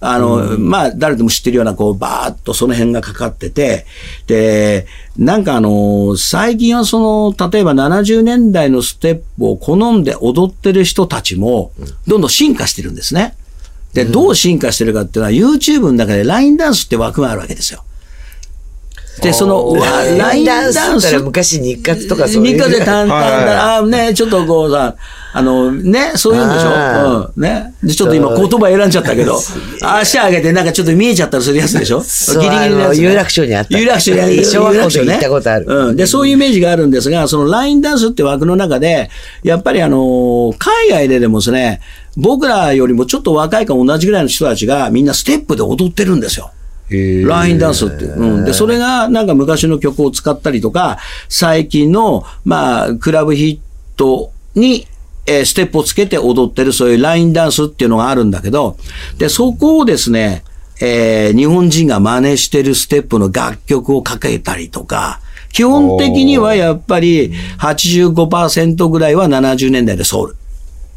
[0.00, 3.86] あの、まあ、誰でも知ってるような、こう、バーッとその辺がかかってて、
[4.26, 11.72] で、なんかあの、最近はその、例えば70年代のステップを好んで踊ってる人たちも、
[12.06, 13.34] どんどん進化してるんですね。
[13.94, 17.82] で、どう進化してるかっていうのは、YouTube の中でラインダンスって枠があるわけですよ。
[19.22, 19.86] で、その、わ
[20.18, 22.56] ラインダンスダンスったら昔日活とかそういう。
[22.56, 23.74] 日課で淡々だ。
[23.74, 24.96] ああー、ね、ちょっとこうさ、
[25.32, 27.42] あの、ね、そういうんでしあょうん。
[27.42, 27.74] ね。
[27.82, 29.38] で、ちょっと今言葉選んじゃったけど、
[29.82, 32.00] 足上げてなんかちょっと見えちゃったりするやつでしょ？
[32.02, 34.44] そうギリギリのやつ、有楽町にあった有楽町にある。
[34.44, 35.96] 小学校で有楽町ね行ったことあるうん。
[35.96, 39.10] で、そういうイメージがあるんですが、そのラインダンスって枠の中で、
[39.42, 41.80] やっぱりあの、海外ででもですね、
[42.16, 46.50] 僕らよりもちょっと若いか同じぐらいの人たちがみんなステップで踊ってるんですよ。
[46.90, 48.04] ラインダンスって。
[48.04, 48.44] うん。
[48.44, 54.86] で、それがなんか昔の曲を使ったりとか、最近の、まあ、クラブヒットに、
[55.26, 58.76] えーステップをつけて踊ってるそういうラインダンスっていうのがあるんだけど、
[59.16, 60.44] で、そこをですね、
[60.80, 65.20] えー日本人が真似してるステップの楽曲をかけたりとか、
[65.54, 70.36] 基本的にはやっぱり85%ぐらいは70年代でソウル。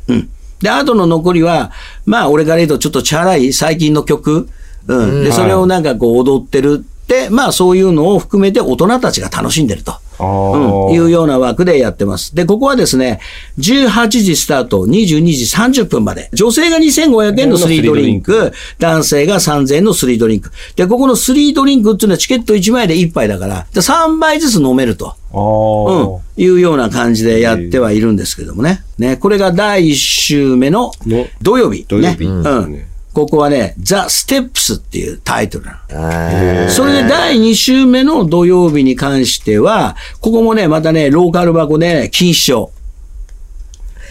[0.08, 0.30] うん。
[0.62, 1.72] で、あとの残りは、
[2.06, 4.50] まあ、俺から言うとちょっとチャラい最近の曲。
[4.88, 5.24] うん。
[5.24, 9.96] で、それをなんかこう踊ってるって、まあ、そういうのを含めて大人たちが楽しんでると。
[10.20, 12.36] うん、いうような枠でやってます。
[12.36, 13.20] で、ここはですね、
[13.60, 16.30] 18時スタート、22時30分まで。
[16.34, 20.52] 女性が2500円のスリードリンク、男性が3000円のスリードリンク。
[20.76, 25.16] で、ここのスリードリンクっていうのはチケット1枚で1杯だから、で3杯ずつ飲めると。
[25.34, 28.84] うん、いうような感じでやってはいるんですけどもね。
[28.98, 31.84] ね、これが第1週目のの土曜日。
[31.84, 32.84] 土曜日ねうん。
[33.18, 36.68] ここはね、ザ・ステップスっていうタイトルなの。
[36.68, 42.70] あそれで第2週目の土曜日に関しては、ここもね、またね、ローカル箱で、ね、金賞。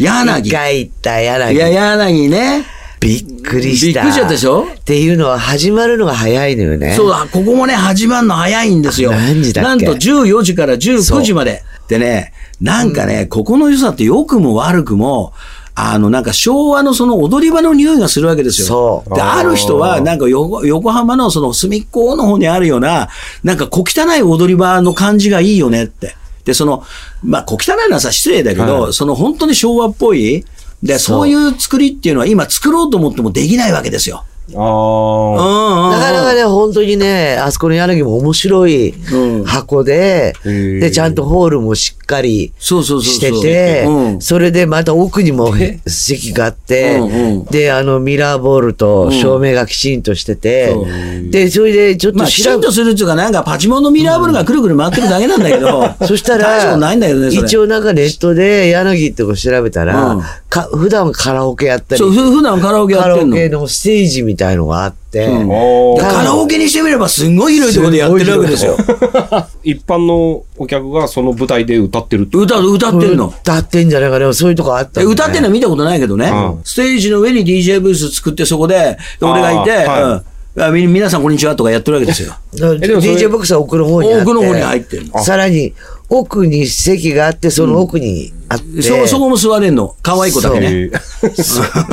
[0.00, 0.48] ー柳。
[0.48, 1.54] 一回行った柳。
[1.54, 2.64] いや、柳ね。
[2.98, 4.02] びっくりした。
[4.02, 4.66] びっくりしちゃったでしょ？
[4.74, 6.94] っていうのは始まるのが早いのよね。
[6.96, 9.12] そうだ、ここもね、始まるの早いんですよ。
[9.12, 9.86] 何時だっけ？
[9.86, 11.62] なんと14時から19時まで。
[11.86, 15.32] でね、なんかね、ここの良さって良くも悪くも、
[15.78, 18.66] あの、なんか昭和のその踊り場の匂いがするわけですよ。
[18.66, 23.10] そうで、ある人は、なんか横横浜のその隅っこの方にあるような、
[23.44, 26.16] なんか小汚い踊り場の感じがいいよねって。
[26.46, 26.82] で、その、
[27.22, 30.46] まあ、小汚いのはさ、失礼だけど、はいその本当に昭和っぽい、
[30.82, 34.24] で、そういう作りっていうのは今作ろうと思ってもできないわけですよ。
[34.54, 35.86] ああ。
[35.86, 39.44] うんなかなかね、本当にね、あそこの柳も面白いうん。
[39.44, 40.80] 箱で、へー。
[40.80, 43.42] で、ちゃんとホールもしっかりそうそうそうしてそう。
[43.42, 45.52] てうん、それでまた奥にも
[45.86, 50.86] 席があってうんうん、で、あの、ミラーボールと照明がきちんとしててそ、
[51.30, 57.46] で、それでちょっまあ、きちんとするっていうか、なんかパチモンのミラーボールがくるくる回ってるだけなんだけど、そしたら、ないんだけどね、それ。
[57.46, 60.22] 一応なんかネットで柳ってこう調べたら、うん
[60.56, 61.98] か普段カラオケやったり。
[61.98, 63.36] そう、、ふ普段カラオケやカラオってんの。
[63.36, 65.98] ケのステージみたいのがあって、うん。
[65.98, 68.76] カラオケにしてみればすんごい広いところでやってるわけですよ。
[69.62, 73.32] 一般のお客がその舞台で歌ってるって歌、歌ってるの。
[73.42, 75.12] 歌ってんじゃないかな、そういうとこあったねで。
[75.12, 76.60] 歌ってんのは見たことないけどね、うん。
[76.64, 80.02] ステージの上に DJ ブース作ってそこで、俺がいて、あーはい。
[80.02, 80.22] うん。
[80.58, 82.34] あみ皆さんこんにちはとかやってるわけですよ。
[82.54, 84.22] DJ ボックスは奥の方にあって。
[84.22, 85.22] 奥の方に入ってるの。
[85.22, 85.74] さらに、
[86.08, 88.82] 奥に席があって、その奥にあって。
[88.82, 89.94] そ、そこも座れんの。
[90.02, 90.66] 可愛い子だけね。
[90.66, 90.90] えー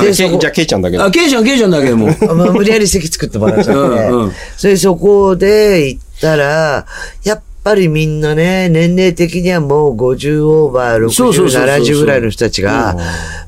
[0.03, 1.11] で そこけじゃあ、ケイちゃんだけどあ、。
[1.11, 2.09] ケイちゃん、ケイちゃんだけでも。
[2.09, 3.73] あ まあ、無理やり席作ってもらっちゃって。
[3.73, 6.85] うんうんそれでそこで行ったら、
[7.23, 12.95] やっぱりみんなね、年齢的にはもう50オーバー、60、そうそうそうそう70ぐらいの人たちが、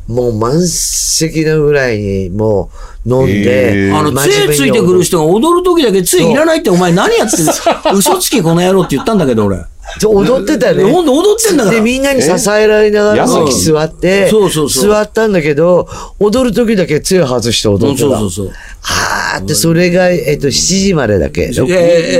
[0.07, 2.69] もう満席なぐらいにも
[3.05, 7.51] う飲んへで、ーあの、杖ついてくる人が踊る時だけ杖いらないってお前何やってんの？
[7.93, 9.57] 嘘つきこの野郎って言ったんだけど俺。
[10.03, 10.83] 踊ってたね。
[10.83, 11.75] ほんと踊ってんだから。
[11.75, 15.87] で、みんなに支えられながら座って、そうそうそう座ったんだけど、
[16.19, 18.07] 踊る時だけ杖外して踊ってた。
[18.07, 18.51] そうそうそう。
[18.81, 21.43] はーって、それが、えっと、7時までだけ。
[21.43, 21.65] えー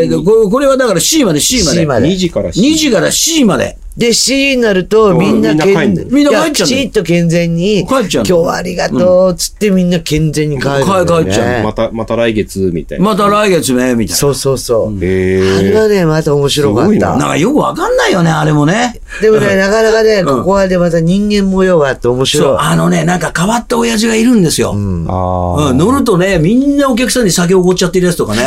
[0.03, 1.79] えーこれこれはだから C まで C まで。
[1.79, 3.77] C まで2時から2時から C まで。
[3.97, 10.83] で、7時になると、みんなみんな帰んの健みんな帰っちゃうきちんと健全に、帰っちゃうの今日はありがとう、つってみんな健全に帰る。
[10.83, 13.05] 帰帰っちゃうまた、また来月みたいな。
[13.05, 14.15] また来月ね、みたいな。
[14.17, 15.05] そうそうそう。
[15.05, 17.15] へーあれはね、また面白かった。
[17.15, 18.99] なんかよくわかんないよね、あれもね。
[19.21, 22.57] でもね、なかなかね、ここはね、また人間模様があって面そう白い、。
[22.59, 24.73] あのね、なんか変わった親父がいるんですよ。
[24.73, 25.05] うん。
[25.05, 28.45] 乗るとね、みんなお客さんに酒をおごっちゃってるやつとかね。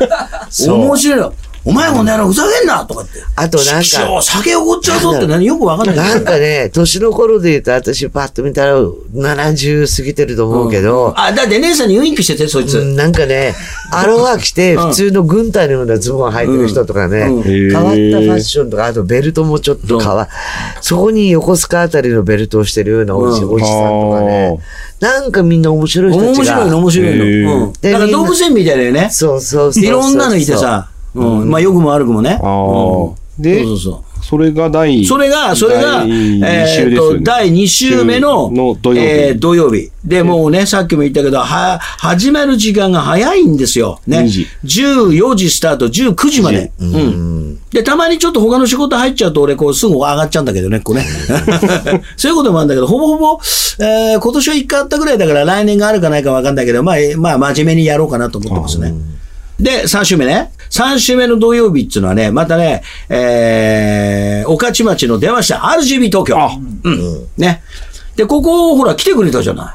[0.50, 1.32] そう面白いの。
[1.64, 3.20] お前この野郎ふざけんなとかって。
[3.36, 5.96] あとなんか酒おごっちゃうぞって何よくわかんない。
[5.96, 12.78] なんかね、年の頃で言うと、私パッと見たら70過ぎてると思うけど、あ、だって姉さんにウインクしてて、そいつ。
[12.78, 13.54] うんなんかね、
[13.92, 20.28] アロハ着て、普通の軍隊のようなズボン履いてる人とかね、うん変わったファッションとか、あとベルトもちょっと変わ、
[20.80, 24.58] そこに横須賀あたりのベルトをしてるようなおじ,、うんおじさんとかね、
[25.00, 26.64] なんかみんな面白い人たちが。
[26.64, 27.24] 面白いの、面白いへの。
[27.24, 27.72] ーうん。
[27.72, 29.08] だから動物園みたいだよね。
[29.10, 29.84] そうそうそうそう。
[29.84, 30.88] いろんなのいてさ。
[31.14, 31.50] うん。
[31.50, 32.40] まあ、良くも悪くもね。
[32.42, 33.22] あ。
[33.38, 34.24] でそう、そうそう。
[34.24, 37.22] それが第、それが、それが、第2えー。
[37.22, 39.90] 第2週目の、の土曜日えー土曜日。
[40.04, 44.00] で、もうね、さっきも言ったけど、は、始まる時間が早いんですよ。
[44.06, 44.46] ね2時。
[44.64, 46.70] 14時スタート、19時まで。
[46.78, 47.58] うん。
[47.70, 51.04] で、たまにちょっと他の仕事入っちゃうと、俺、こう、すぐ上がっちゃうんだけどね、こうね。
[52.16, 53.40] そういうこともあるんだけど、ほぼほぼ、
[53.80, 58.94] えー今年は1回あったぐらいだから、来年があるかないかわかんないけど、まあ、えーまあ、真面目にやろうかなと思ってますね。
[59.58, 60.50] で、3週目ね。
[60.72, 66.38] 3週目の土曜日っていうのはね、またね、えー、御徒町の出ました、RGB 東京。
[66.38, 66.50] あ。
[66.84, 67.28] うん。
[67.36, 67.62] ね。
[68.16, 69.74] で、ここ、ほら、来てくれたじゃな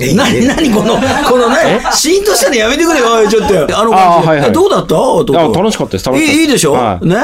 [0.00, 0.94] え、なになにこの、
[1.28, 3.54] このね、シーンとしたのやめてくれよ、おいちょっと。
[3.78, 4.28] あの感じ。
[4.28, 4.48] はいはい。
[4.50, 5.00] えどうだった？
[5.00, 5.38] 男。
[5.38, 6.06] あ楽しかったです。
[6.06, 6.32] 楽しかったです。
[6.32, 7.06] いいいいでしょ、はい。
[7.06, 7.16] ね？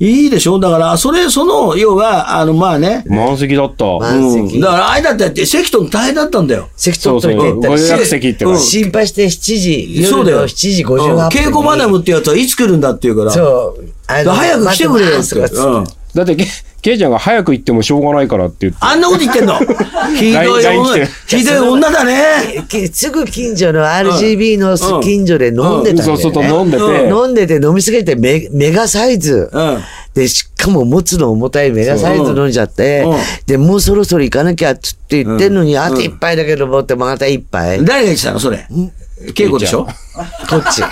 [0.00, 0.60] いいでしょ？
[0.60, 3.02] だから、それ、その、要は、あの、まあね。
[3.08, 3.84] 満席だった。
[3.98, 4.60] 満席うん。
[4.60, 6.68] だから、あれだって、席と大変だったんだよ。
[6.76, 8.04] 席そう取っといてってそう。
[8.04, 10.36] 席ってうん心配して7時、そうだよ。
[10.38, 11.22] 夜の7時58分うんに。
[11.30, 13.32] 稽古マダムってやつはいつ来るんだって言うから。
[13.32, 13.84] そう。
[14.06, 15.40] 早く来てくれよって。
[16.14, 16.36] だって、
[16.80, 18.78] ケケイちゃんが早く行ってもしょうがないからって言って。
[18.80, 19.58] あんなこと言ってんの？
[20.16, 22.64] ひどい女ひどい女だね。
[22.68, 27.08] きすぐ近所の RGB の近所で飲んでたんだよ、ねそうそう飲んでて。
[27.08, 29.50] 飲んでて飲みすぎてメメガサイズ。
[29.52, 29.78] うん。
[30.14, 37.84] で、しかも持つの重たいメガサイズ飲んじゃってうん、で、もうそろそろ行かなきゃっつって言ってんのに、あと一杯だけどもってまた一杯。
[37.84, 38.40] 誰が言ってたの？
[38.40, 38.66] それ。
[39.34, 39.84] 稽古でしょ？
[40.48, 40.82] こっち。
[40.84, 40.88] あ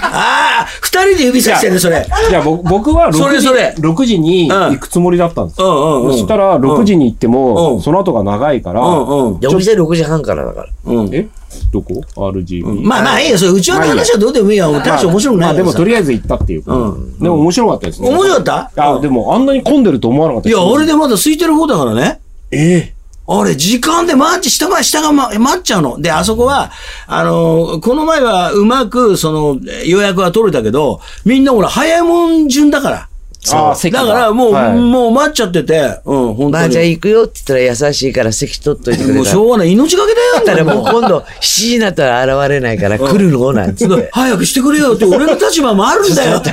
[0.63, 2.07] あ二人で指さしてる、それ。
[2.31, 5.67] いや、ぼ僕は6時それそれ6時に行くつもりだったんですよ。
[5.67, 6.13] うんうんうん。
[6.13, 9.41] そしたら6時に行ってうんも、その後が長いから、うんうん。
[9.41, 10.69] でお店6時半からだから。
[10.87, 11.15] うん。
[11.15, 11.27] え？
[11.73, 12.83] どこ ?RGB。
[12.83, 14.71] まあまあいいよ、それ、うちわの話はどうでもいいよ。
[14.73, 16.73] 大して面白くないまあでもとりりあえず行ったっていうか。
[16.75, 18.09] うんでも面白かったですね。
[18.11, 18.43] 面白かっ
[18.75, 18.95] た？
[18.97, 22.21] あ、でもあんなに混んでると思わなかったですいや、俺でまだ空いてる方だからね。
[22.51, 22.96] えあ
[23.45, 26.01] れ、時間でマッチ、下が、下が、ま、待っちゃうの。
[26.01, 26.71] で、あそこは、
[27.07, 33.09] あの、この前はうまく、その、予約は取れたけど、みんなほら、早いもん順だから。
[33.55, 36.51] あ席がだから、もう、はいもう待っちゃってて、うん、本当に。
[36.53, 39.73] まあじゃあ行くよって言ったら優しいから席取っといてくれたもうしょうがない。
[39.73, 40.45] 命がけだよ。
[40.45, 44.11] だからもう今度7時になったら現れないから来るのなんつって。
[44.13, 46.53] 早くしてくれよって、俺の立場もあるんだよ って。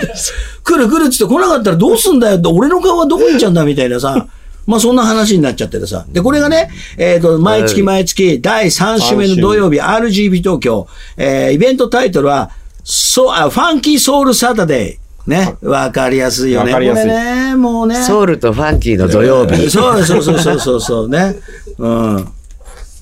[0.64, 4.28] 来る来るっつって来なかったらどうすんだよって、俺の顔はどこ行っちゃうんだみたいなさ。
[4.66, 6.06] まあそんな話になっちゃっててさ。
[6.10, 12.52] で、これがね、えっ、と、毎月毎月第3週目の土曜日、RGB 東京、えーイベントタイトルは、
[12.84, 15.30] そう、あ、ファンキーソウルサタデー。
[15.30, 15.56] ね。
[15.62, 16.74] わかりやすいよね。
[16.74, 18.04] これね、もうね。
[18.04, 19.56] ソウルとファンキーの土曜日。
[19.72, 21.36] そうそうそうそうそうそうね。
[21.78, 22.28] うん。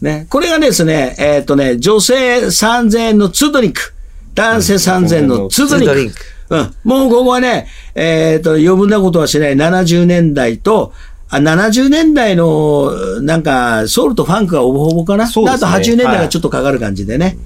[0.01, 0.27] ね。
[0.29, 3.93] これがですね、えっ、とね、女性3000円のツードリンク。
[4.35, 5.87] 男性3000円のツードリンク。
[5.87, 6.15] ツードリンク
[6.51, 6.73] うん。
[6.83, 15.27] もうここはね、えっ、と、余分なことはしない70年代と、あ70年代の、なんか、ソウルとファンクがほぼほぼかな。
[15.27, 17.37] そうですねあと80年代がちょっとかかる感じでね。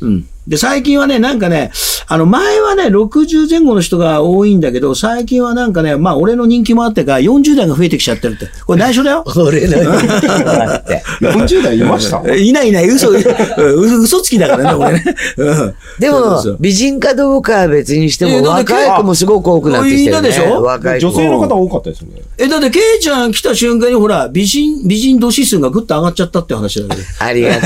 [0.00, 0.28] うん。
[0.46, 1.70] で、最近はね、なんかね、
[2.06, 8.46] あの、前はね、60前後の人が多いんだけど、最近はなんかね、まあ、俺の人気もあってか、40代が増えてきちゃってるって。
[8.66, 9.24] これ内緒だよ。
[9.36, 11.02] 俺の人気があって。
[11.24, 12.22] 40代いました？
[12.26, 15.04] え いないいない、嘘、うん嘘嘘つきだからね、俺ね。
[15.38, 20.10] うんでそうそうそう、も美人かどうかは別にしても、若い子もすごく多くなってきてる、ね。
[20.10, 20.62] いたでしょ？
[20.62, 22.20] 若い子女性の方多かったですよね。
[22.36, 27.60] え、だって、ケイちゃん来た瞬間に、ほら、美人、美人度指数がぐっと上がっちゃったって話だけありがと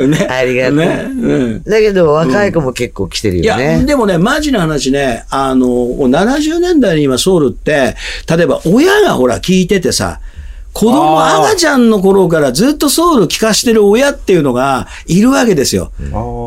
[0.00, 0.06] ど。
[0.06, 0.26] ね。
[0.30, 1.06] ありがとうね。
[1.08, 1.62] うん。
[1.82, 3.84] けど、若い子も結構来てるいや、よね。
[3.84, 7.96] でもね、マジな話ね、あの、70年代に今ソウルって、
[8.28, 10.20] 例えば親がほら聞いててさ、
[10.72, 15.92] 子供、赤ちゃんの頃からずっとソウル聞かしてる親っていうのがいるわけですよ。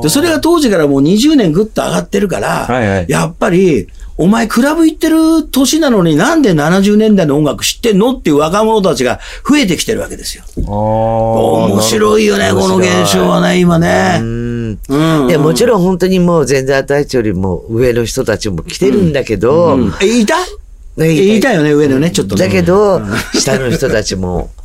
[0.01, 10.45] でそれが当時からもう20年ぐっと上がってるから、はいはいやっぱり、お前クラブ行ってる年なのになんで70年代の音楽知ってんのっていう若者たちが増えてきてるわけですよ。
[10.55, 14.21] 面面白いよね、この現象はね、今ね。
[14.89, 15.27] うん。
[15.27, 15.41] うん。
[15.41, 19.93] もちろん本当にもう全然私よりも上の人たちも来てるんだけど、うん。
[20.01, 20.35] え、いた？
[20.97, 22.45] ねいたよね、上のね、ちょっとね。
[22.45, 23.01] だけど、
[23.33, 24.49] 下の人たちも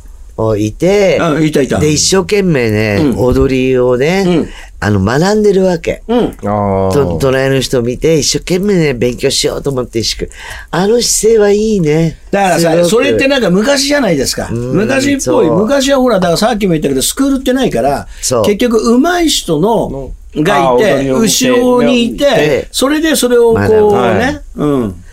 [0.57, 4.49] いて、うんいたいたで、一生懸命ね、うん踊りをね、うん
[4.83, 6.01] あの、学んでるわけ。
[6.07, 6.35] うん。
[6.39, 10.37] あと隣の人を見て、一生懸命ね、勉強しようと思って、一生懸命
[10.71, 12.17] あの姿勢はいいね。
[12.31, 14.49] だからさ、それってなんか昔じゃないですか。
[14.49, 15.49] ん昔っぽい。
[15.51, 18.07] 昔はほら、だからさっきも言ったけど、スクールってないから、
[18.43, 25.03] 結局上手い人の、がいて、後ろにいてで、それでそれをこうはいね、うん。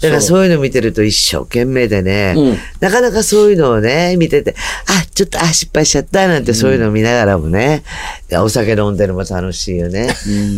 [0.00, 4.54] だからそういうの見てると一生懸命でね、うんなかなかそういうのをね、見てて、
[4.86, 7.82] あ、ちょっと、あ、失敗しちゃったなんてそういうのを見ながらもね、
[8.28, 10.08] でお酒飲んでるのも楽しいよね。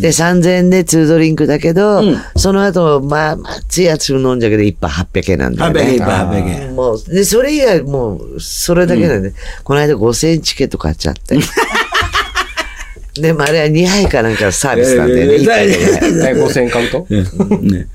[0.01, 6.05] で、3000円で2ドリンクだけど、うんその後、まあ、まあ、つやつ飲んじゃうけど、一杯800円なんだよ800円、ね。
[6.05, 6.75] 800円。
[6.75, 11.37] もう、で、それ以外、もう、それだけなんで、この間5000円チケット買っちゃって。
[13.19, 15.35] でもあれは2杯かなんかサービスなんだよね。
[15.41, 17.05] え杯でねえ5000円買うと？
[17.09, 17.89] ねうん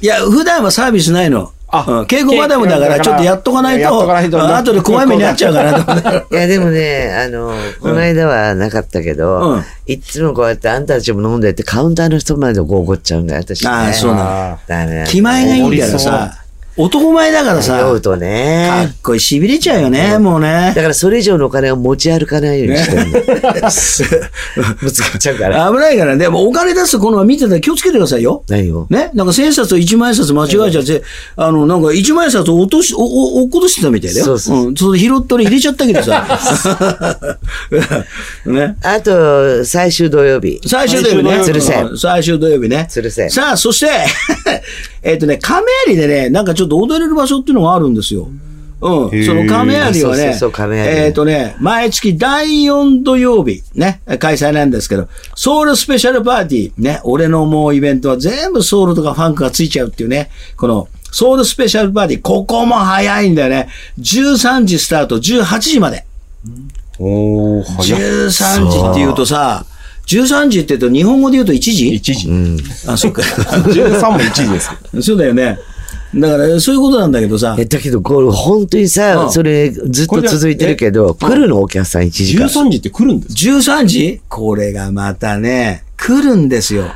[0.00, 1.52] いや、普段はサービスないの。
[1.72, 4.12] あうん稽古マダムだから、ちょっとやっとかないと、
[4.56, 6.26] 後で怖い目に遭っちゃうからと思って。
[6.34, 13.70] いや、でもね、あの、この間はなかったけど、うんいつもこうやってあんたたちも飲んでってカウンターの人までこう怒っちゃうんだよ、私、ね。
[13.70, 15.04] ああそうなのあだね。
[15.08, 16.39] 気前がいいんだよさ。
[16.82, 17.78] 男前だからさ。
[17.78, 18.96] 酔うとかねっ。
[19.02, 20.82] こいい、痺れちゃうよね、もうねだ。
[20.82, 23.12] からそれ以上のお金を持ち歩かないようにしてるの。
[24.80, 25.70] ぶつかっちゃうから。
[25.70, 26.18] 危ないからね。
[26.18, 28.44] でもお金出すこの見てたら気をつけてくださいよ。
[28.48, 28.86] 何を？
[28.90, 31.02] ね、なんか千円札と一万円札間違えちゃって、
[31.36, 34.26] あの、なんか一万円札を落とし、お、お、落っことしてたみたいだよ。
[34.26, 34.74] そうそううん。
[34.74, 36.26] それ拾っとり入れちゃったけどさ。
[38.46, 38.76] ね。
[38.82, 40.60] あと、最終土曜日。
[40.66, 41.44] 最終土曜日ね。
[41.44, 42.86] 鶴仙うん最終土曜日ね。
[42.88, 43.90] 鶴仙さあ、そして、
[45.02, 48.28] えっとね、亀有でね、なんかちょっと踊れる場所っていうのがあるんですよ。
[48.80, 49.24] うん。
[49.24, 63.68] その亀有はそうそうねそう、えっとね、毎月第4土曜日、ね、開催なんですけど、ソウルスペシャルパーティー、ね、俺のもうイベントは全部ソウルとかファンクがついちゃうっていうね、この、ソウルスペシャルパーティー、ここも早いんだよね。
[63.98, 66.06] 13時スタート、18時まで。
[66.98, 68.00] おー、早っ。
[68.00, 69.66] 13時って言うとさ、
[70.06, 72.88] 13時って言うと日本語で言うと1時？1時。
[72.88, 73.22] あ、そっか。
[73.22, 74.70] 13も1時です。
[75.02, 75.58] そうだよね。
[76.14, 81.60] だから、そういうことなんだけどさえ、だけど、これ本当にうさ、んそれずっと続いてるけど、来るの？
[81.60, 82.46] お客さん1時間。
[82.46, 84.20] 13時って来るんです13時？
[84.28, 86.86] これがまたね、来るんですよ。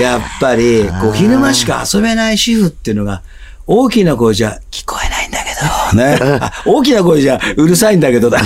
[0.00, 3.22] やっぱり、こう、昼間しか遊べない主婦っていうのが、
[3.66, 5.50] 大きな声じゃ聞こえないんだけ
[5.94, 6.40] ど、ね。
[6.40, 8.40] あ大きな声じゃうるさいんだけどだ。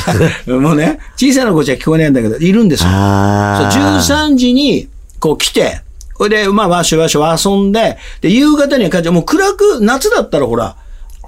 [0.48, 2.88] もうね、小さな声じゃ聞こえないんだけど、いるんですよ。
[2.88, 4.08] そうああ。
[4.08, 4.88] 13時に、
[5.20, 5.82] こう来て、
[6.22, 9.12] それで、まあ、わしわし遊んで、で、夕方には帰っちゃう。
[9.12, 10.76] もう暗く、夏だったらほら、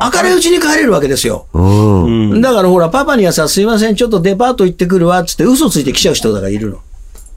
[0.00, 1.46] 明るいうちに帰れるわけですよ。
[1.52, 2.40] うん。
[2.40, 6.78] だからほら、パパにはさ、すいません、ちょっとデパート行ってくるわ、つって嘘ついて来ちゃう人だからいるの。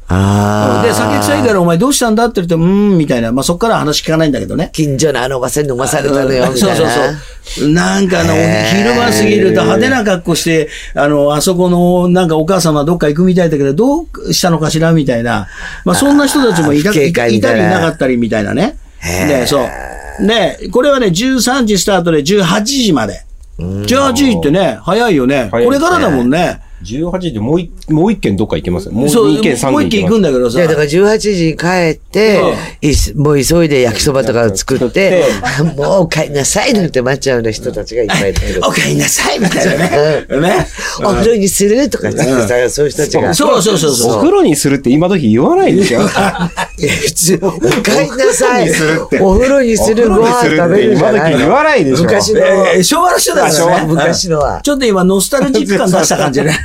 [0.10, 0.84] ああ。
[0.86, 3.32] で、酒臭いからお前どうしたんだって言って、うーん、みたいな。
[3.32, 4.70] まあ、そっから話聞かないんだけどね。
[4.72, 7.20] 近所のあのおばさんに飲まされたのよ、みそうそうたいな。
[7.44, 7.68] そう。
[7.70, 15.48] なんかあの、昼間過ぎると派手な格好して、あの、あそこの、なんかお母様どっか行くみたいだけど、どうしたのかしらみたいな。
[15.84, 18.78] まあ、そんな人たちもいたいたりいなかったりみたいなね。
[19.04, 20.26] で、そう。
[20.26, 23.24] で、これはね、13時スタートで18時まで。
[23.60, 25.50] 18時ってね、早いよね。
[25.52, 26.62] これからだもんね。
[26.84, 28.90] 18時でもう一、もう一軒どっか行けます？
[28.90, 30.68] もうそう、二軒三もう一軒行くんだけどさいや、。
[30.68, 32.40] だから18時に帰って、
[32.82, 35.24] いすもう急いで焼きそばとかを作って、
[35.76, 38.62] もうお帰りなさいなんて待っちゃうような人たちがいっぱいいる。
[38.68, 40.26] お帰りなさいみたいなね。
[40.40, 40.68] ね。
[41.00, 43.34] お風呂にするとかって言ってさ、そういう人たちが。
[43.34, 44.16] そうそうそうそう。
[44.18, 46.02] お風呂にするって今時言わないでしょ？
[46.80, 47.52] いや普通、お
[47.82, 49.20] 帰りなさいお風呂にするって。
[49.20, 52.04] お風呂にするご飯食べる今時言わないでしょ？
[52.04, 53.88] 昔の、えー昭和の人だからね。
[53.88, 56.56] 昔のはちょっと今ノスタルジック感出した感じね。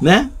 [0.00, 0.32] ね？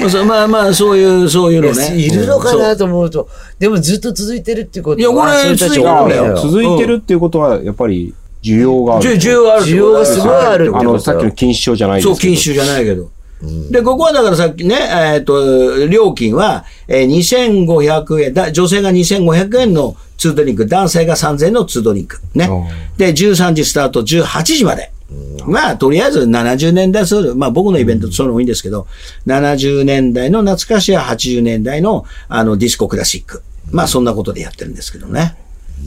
[0.00, 1.96] まあまあまあ、そういう、そういうのね。
[1.98, 6.36] いるのかなと思うと、でもずっと続いてるってこといやこれそういう人たち多いんだよ。
[6.36, 9.10] 続続いてるっていうことは、やっぱり需要がある。
[9.10, 12.20] 需需要がある需要がすごいあるってあの、ことさっきの禁止症じゃないですけそう、ど。
[12.20, 13.10] 禁酒じゃないけど。
[13.70, 14.76] で、ここはだからさっきね、
[15.14, 22.20] えっ、と、料金は、えー、2500円だ、女性が2500円の2ドリンク、男性が3000円の2ドリンク。
[22.34, 22.48] ね。
[22.96, 24.90] で、13時スタート、18時まで。
[25.46, 28.86] まあ、とりあえず70年代ソウル、まあ僕のイベントそういうの多いんですけど、
[29.26, 33.42] 70年代の懐かしや80年代のあのディスコクラシック。
[33.70, 35.36] まあそんなことでやってるんですけどね。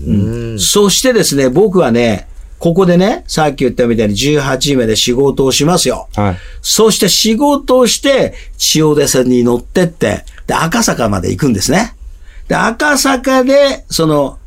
[0.08, 0.14] う
[0.56, 6.08] んそしてですね、僕はね、ここでね、さっき言ったみたいに18時まで仕事をしますよ。
[6.16, 6.38] はい。
[6.62, 11.96] そして仕事をして、千代田線に乗ってって、で、赤坂まで行くんですね。
[12.48, 14.38] で、赤坂で、その、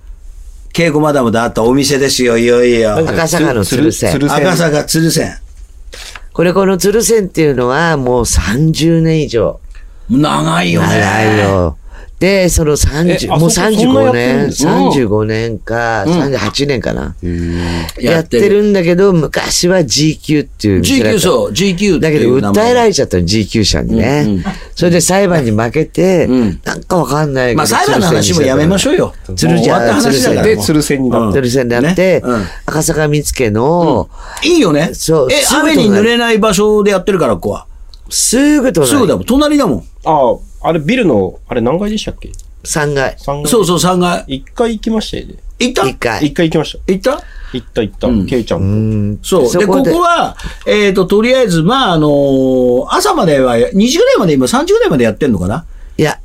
[0.75, 2.97] 稽古マダムであったお店ですよ、いよいよ。
[2.97, 4.12] 赤坂の鶴仙。
[4.16, 5.39] 赤坂鶴仙。
[6.33, 9.61] これこの鶴仙っていうのはもう30年以上。
[10.11, 10.89] 長いよね。
[10.89, 11.79] 長いよ。
[12.21, 17.15] で、そのえ30、あもうそそんなや35ってるん年、です35年か、38年かな。
[18.01, 24.25] ややっっててるるんだけど、昔は GQ っていう GQ そう、GQ だけど、訴えられれちゃったの、GQ 社にね。
[24.27, 24.45] うんうん
[24.77, 27.59] それで裁判に負けて、うんなんかわかんないけど。
[27.59, 29.15] まあ裁判の話もやめましょうよ。
[29.37, 31.39] 鶴じゃもう終わった話だからで、鶴仙になって。
[31.39, 32.23] 鶴仙であって、
[32.67, 34.09] 赤坂見附の、
[34.43, 34.91] いいよね。
[34.93, 37.67] そうえ、すぐ隣雨に濡れない場所でやってるから、ここは。
[38.11, 38.91] すぐ隣。
[38.93, 39.25] すぐだもん。
[39.25, 39.85] 隣だもん。
[40.05, 40.37] ああ、
[40.67, 42.31] あれビルの、あれ何階でしたっけ
[42.65, 43.17] ？3階。
[43.19, 43.47] ?3 階。
[43.47, 44.25] そうそう、3階。
[44.27, 45.35] 一回行きましたよね。
[45.59, 46.27] 行った1階。
[46.27, 46.93] 一回行きました。
[46.93, 47.23] 行った？
[47.53, 48.07] 行った行った。
[48.09, 48.65] うんケイちゃんと。
[48.65, 49.53] うんそう。
[49.59, 50.37] で、ここは、
[50.67, 55.65] えっ、と、とりあえず、まあ、あのー朝までは、2時ぐらいまで、今3時ぐらいまでやってんのかな？
[55.99, 56.19] いや、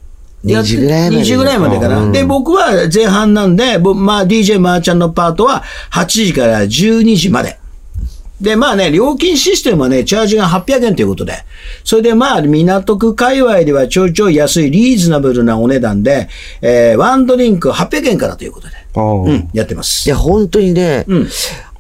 [0.46, 1.22] 2時ぐらいまで。
[1.22, 2.00] 2時ぐらいまでかな。
[2.00, 7.60] うんで、僕は前半なんで、ぼまあ、DJ マーちゃんのパートは8時から12時まで。
[8.42, 11.34] で、まあね、料金システムはね、チャージが800円ということで。
[11.84, 16.30] それでまあ、港区界隈ではちょいちょい安いリーズナブルなお値段で、
[16.62, 18.76] えーワンドリンク800円からということで。
[18.96, 19.14] ああ。
[19.14, 20.08] うん、やってます。
[20.08, 21.28] いや、本当にね、うん。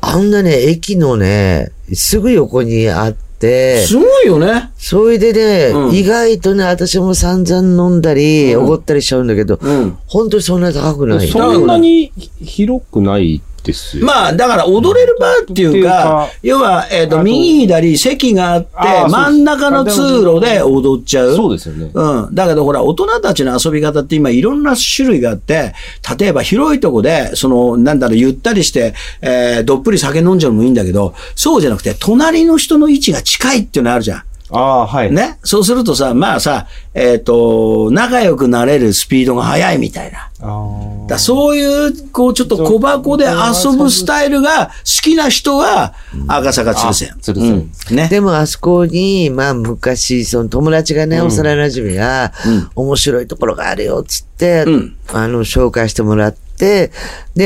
[0.01, 4.71] あんなね、駅のね、すぐ横にあって、すごいよね。
[4.77, 9.97] それでね、うん意外とね、私も散々飲んだり、おごったりしちゃうんだけど、うん。
[10.07, 11.27] 本当にそんな高くない。
[11.27, 14.05] そんなに広くないですよ。
[14.05, 18.69] まあ、だから踊れるバーっていうか要は、えっ、と、右左席があって
[19.09, 21.35] 真ん中の通路で踊っちゃう。
[21.35, 21.91] そうですよね。
[21.93, 22.35] うん。
[22.35, 25.73] だけどほら、大人たちの遊び方って今いろんな種類があって、
[26.17, 34.23] 例えば広いとこで、その、なんだろう、ゆったりして、えーどっぷり酒飲んじゃうのもいいんだけど、そうじゃなくて、隣の人の位置が近いっていうのあるじゃん。
[34.51, 35.11] ああ、はい。
[35.11, 35.37] ね？
[35.43, 40.29] そうするとさ、まあさ、えっ、と、仲良くなれるスピードが速いみたいな。
[40.41, 41.07] ああ。
[41.07, 44.73] だそういう、こう、ちょっと小箱で遊ぶスタイルが好
[45.03, 45.93] きな人は、
[46.27, 47.15] 赤坂鶴仙。
[47.21, 48.07] 鶴仙うんね？
[48.09, 52.31] でもあそこに、まあ昔、その友達がね、幼馴染が、
[52.75, 56.91] 面白いところがあるよ、つって、うんあの、紹介してもらって、で、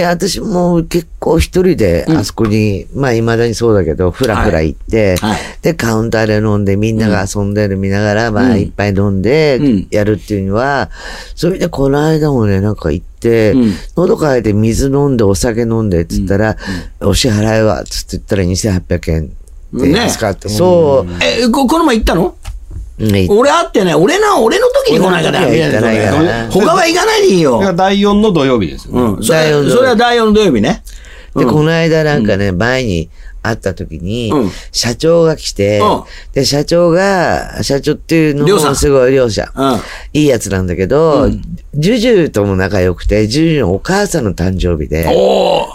[0.07, 5.39] 私も結構一人で、あそこに、まあ未だにそうだけど、ふらふら行って、はい。
[5.61, 10.89] で、カウンターで飲んで、みんなが遊んでる見ながら、まあいっぱい飲んでうん、やるっていうのは、
[11.36, 13.74] それでこの間もね、なんか行って、うん。
[13.95, 16.57] 喉乾いて水飲んで、お酒飲んで、つったら、
[16.99, 19.30] お支払いは、つって言ったら2800円
[19.74, 20.09] でね。
[20.47, 21.11] そう。
[21.24, 22.24] え、ここの前行ったの？
[22.24, 22.42] ね
[22.99, 27.53] 俺会ってね、俺の、俺の時に来ないから俺の時は行ってないからね他は行かないでいいよ。
[27.55, 29.01] それが第4の土曜日ですよね。
[29.01, 29.23] うん。
[29.23, 30.83] それ第四のそれは第4の土曜日ね。
[31.35, 33.09] で、この間なんかね、前に
[33.41, 39.51] 会った時にうん、社長が来てうん、で、社長が、社長っていうのもすごい両者。
[39.53, 39.79] うん。
[40.13, 41.29] いいやつなんだけど、
[41.73, 45.09] ジュジュとも仲良くて、ジュジュのお母さんの誕生日で、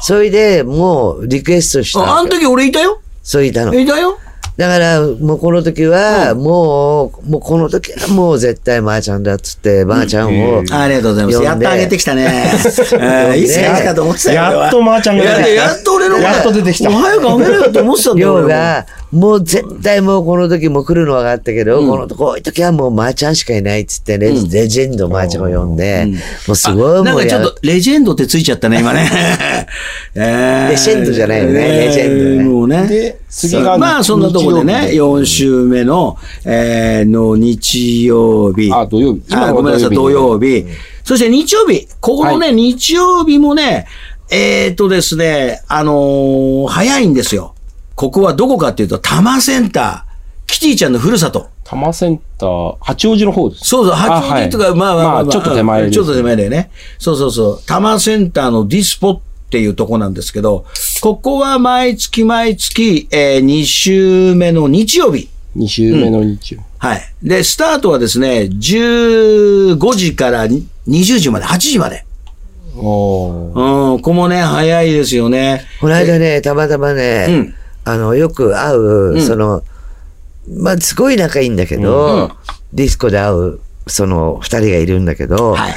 [0.01, 2.01] それでもうリクエストした。
[2.01, 3.01] ああの時俺いたよ。
[3.23, 3.79] そういたの。
[3.79, 4.19] いたよ。
[4.59, 10.65] だから、もうこの時は、もう、もうこの時はもう絶対まーちゃんだっつって、まーちゃんを。
[10.73, 11.43] ありがとうございます。
[11.45, 12.51] やっと上げてきたね。
[12.55, 14.43] え ーいつかいつかと思ってたよ。
[14.43, 18.49] やっとまーちゃんがやっと、やっと俺のやっと出てきたもう早く上げろよと思ってたんだよ。
[18.49, 24.35] が、もう絶対もうこの時も来るの分かったけど、このこういう時はもうまーちゃんしかいないっつってレ,、レ
[24.67, 26.07] ジェンドまーちゃんを呼んで、
[26.49, 29.09] もうすごいなんかちょっとレジェンドってついちゃったね、今ね。
[30.17, 32.87] えーレジェンドじゃないよねレジェンドねもうね。
[32.87, 38.71] で次がまあ、そんなところでね、日曜4週目の、えーの日曜日。
[38.73, 40.67] あ土曜日あごめんなさい、土土曜曜日。
[41.05, 41.87] そして日曜日。
[42.01, 43.87] ここのね、日曜日もね、
[44.31, 47.55] えっ、とですね、あのー早いんですよ。
[47.95, 50.09] ここはどこかっていうと、多摩センター。
[50.47, 51.49] キティちゃんのふるさと。
[51.65, 53.65] 多摩センター、八王子の方です。
[53.67, 56.71] そうそう、八王子とか、はいまあまあまあ、まあちょっと手前ちょっと手前だよね。
[56.99, 57.57] そうそうそう。
[57.59, 60.67] 多摩センターのディスポっていうとこなんですけど、
[61.01, 65.31] ここは毎月毎月、えー、2週目の日曜日。
[65.57, 66.61] 二週目の日曜。
[66.77, 67.03] はい。
[67.23, 72.05] で、スタートはですね、15時から20時まで、8時まで。
[72.77, 75.65] おーうん、ここもね、早いですよね。
[75.81, 79.63] この間ね、たまたまね、うんあの、よく会う、んその、
[80.59, 82.33] まあ、すごい仲いいんだけど、
[82.75, 85.75] ディスコで会う、その、二人がいるんだけど、はい。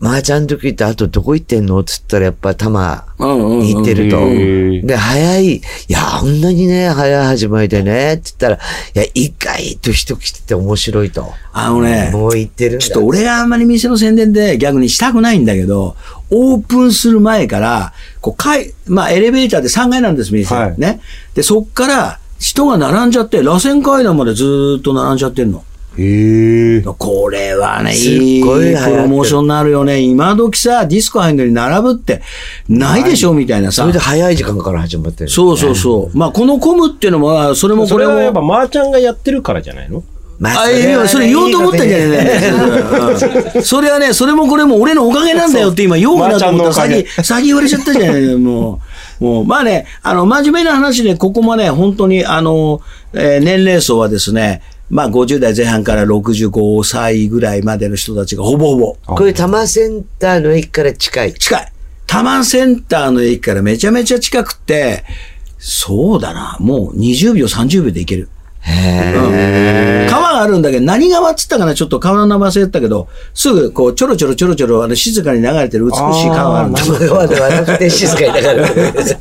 [0.00, 1.78] まーちゃん時ってあとどこ行ってんの？
[1.78, 4.16] っつったらやっぱ多摩に行ってると。
[4.86, 8.58] で、早い、いや、あんなにね、早い始まりでね、って言ったら、い
[8.94, 11.30] や、意外と人来てて面白いと。
[11.52, 12.78] あのね、もう行ってる。
[12.78, 15.96] ちょっと俺があんまり店の宣伝で逆にしたくないんだけど、
[16.30, 17.92] オープンする前から、
[18.22, 20.54] こう、かい、まあ、エレベーターで3階なんです、店。
[20.54, 21.02] はいね。
[21.34, 25.62] で、そっから、人が並んじゃって、螺旋階段までずーっと並んじゃってんの。
[26.02, 26.82] へえ。
[26.82, 30.00] これはね、いいプロモーションになるよね。
[30.00, 32.22] 今時さ、ディスコ入るのに並ぶって、
[32.68, 33.98] ないでしょ、みたいなさそれで。
[33.98, 36.16] 早い時間から始まってる、そうそうそう。
[36.16, 38.12] まあ、このコムっていうのも、それもこれも。
[38.12, 40.02] それはやっぱ、まーちゃんがやってるからじゃないの？
[40.38, 42.40] まあ、いや、それ言おうと思ったんじゃないね。
[43.54, 48.80] う んそれはね、それもこれも俺のおかげなんだよって今言おうかなと思った先、先言われちゃったじゃないも
[49.20, 49.24] う。
[49.24, 52.80] もう、まあね、あの、真面目な話で、ここもね、本当に、あの、
[53.12, 61.34] えー年齢層はですね、まあ50代前半から65歳ぐらいまでの人たちがほぼほぼこれ多摩センターの駅から近い。
[61.34, 61.72] 近い。
[62.06, 65.04] 多摩センターの駅からめちゃめちゃ近くて、
[65.58, 68.28] そうだな、もう20秒、30秒で行ける。
[70.10, 71.74] 川があるんだけど、何川っつったかな？
[71.74, 78.66] ちょっと川の名前忘れてたけど、すぐこう、ちょろちょろちょろちょろ、あの、静かに流れてる美しい川があるんだ多摩川ではなくて静かにだから。
[78.66, 79.20] 堀田川じゃないですか。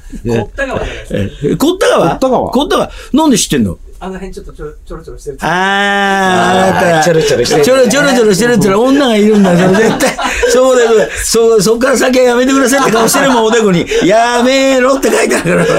[1.47, 2.91] えコッタ川コッタ川コッタ川。
[3.13, 5.37] なんで知ってんのあの辺ちょっとちょろちょろちょろしてる。
[5.41, 10.17] あー、あなたちょろちょろしてるちょろちょろちょろしてるって言ったら女がいるんだよ、 絶対。
[10.53, 13.85] そうだよ、そう、そっから先はやめてくださいって顔してるもん、おでこに。
[14.05, 15.73] やめろって書いてあるか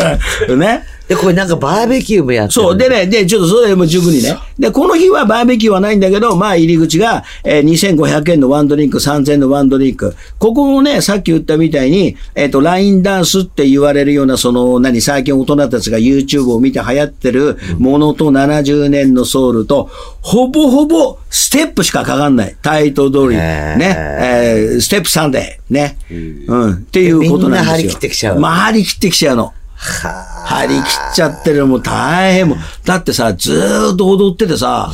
[0.49, 0.57] ら。
[0.57, 0.85] ね。
[1.11, 2.63] で、これなんかバーベキューもやってる。
[2.63, 2.79] そう。
[2.79, 4.39] でね、で、ちょっとそれも十分にね。
[4.57, 10.15] で、この日はバーベキューはないんだけど、まあ入り口が、えー2500円のワンドリンク、3000円のワンドリンク。
[10.39, 19.91] ここもね、さっき言ったみたいに、えっ、と、ラインダンスって言われるような、その、何、最近大人たちが YouTube を見て流行ってるものと70年のソウルと、
[20.21, 22.57] ほぼほぼステップしかかかんない。
[22.63, 23.37] タイト通り。
[23.37, 23.77] ね。
[23.81, 25.75] えーステップサンデー。
[25.75, 25.99] ね。
[26.47, 26.73] うん。
[26.75, 27.49] っていうことなんですよ。
[27.49, 29.53] みんな張り切ってきちゃうまあ、張り切ってきちゃうの。
[29.81, 32.59] 張り切っちゃってるもう大変もう。
[32.85, 34.93] だってさ、ずーっと踊っててさ、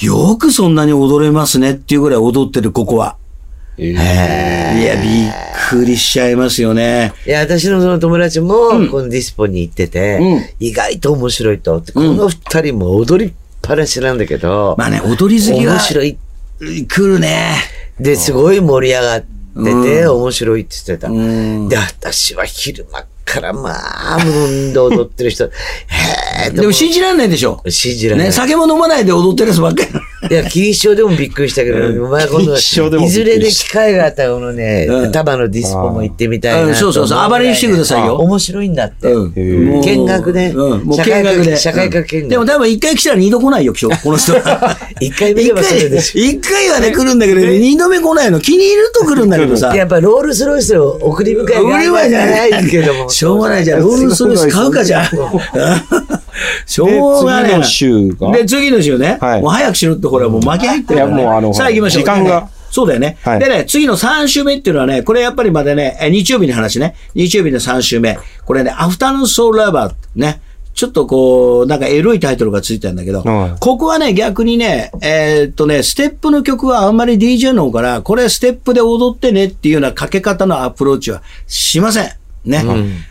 [0.00, 3.16] よくそんなに踊れますねっていうぐらい踊ってる、ここは。
[3.76, 5.32] えいや、びっ
[5.70, 7.12] くりしちゃいますよね。
[7.26, 8.54] いや、私のその友達も、
[8.90, 11.82] このディスポに行ってて、うん意外と面白いと。
[11.94, 16.18] この二人も踊りっぱなしなんだけど、まあね、踊り好きは面白い。
[16.60, 17.54] 来るね。
[17.98, 19.26] で、すごい盛り上がって
[19.64, 21.10] て、面白いって言ってた。
[21.10, 25.50] んで、私は昼間から、まあ、無んで踊ってる人、へ
[26.48, 27.62] え、でも信じられないでしょ。
[27.68, 28.26] 信じられない。
[28.28, 29.90] ね、酒も飲まないで踊ってるやつばっかり。
[30.28, 39.08] いや、錦糸町でもびっくりしたけど、お前今度、いずれね、機会があったら、このねうん、タバのディスコも行ってみたいなそうそうそう暴れに来てくださいよ面白いんだって。
[39.08, 41.56] 見学でうん、もう社会科見学で。
[41.56, 44.76] 社会科見学でも多分一回来たら二度来ないよ、今日、 この人は。
[45.00, 46.22] 一回見ればそれでしょ。
[46.22, 48.40] 一回はね、来るんだけどね、二度目来ないの。
[48.40, 49.74] 気に入ると来るんだけどさ。
[49.74, 53.08] やっぱロールスロイスを送り迎え売り場じゃないけども。
[53.10, 53.80] しょうがないじゃん。
[53.80, 55.08] ロールスロイス買うかじゃん。
[56.70, 57.58] しょうがないな。
[57.58, 59.18] で次の週がで、次の週ね。
[59.20, 62.02] はいもう早くしろって、これはもう巻き入ってるからねいやもうあのさあ行きましょう。
[62.02, 63.18] 時間がそうだよね。
[63.22, 66.94] はいでね、次の3週目っていうのはね、これやっぱりまだね、え日曜日の話ね。
[67.14, 68.18] 日曜日の3週目。
[68.44, 70.40] これね、アフタヌーンソウルラバーね。
[70.72, 82.19] ちょっとこう、なんかエロいタイトルがついてるんだけど、はいここはね、逆にね、えーっとね、ステップの曲はあんまり DJ の方から、これステップで踊ってねっていうようなかけ方のアプローチはしません。
[82.44, 82.64] ね。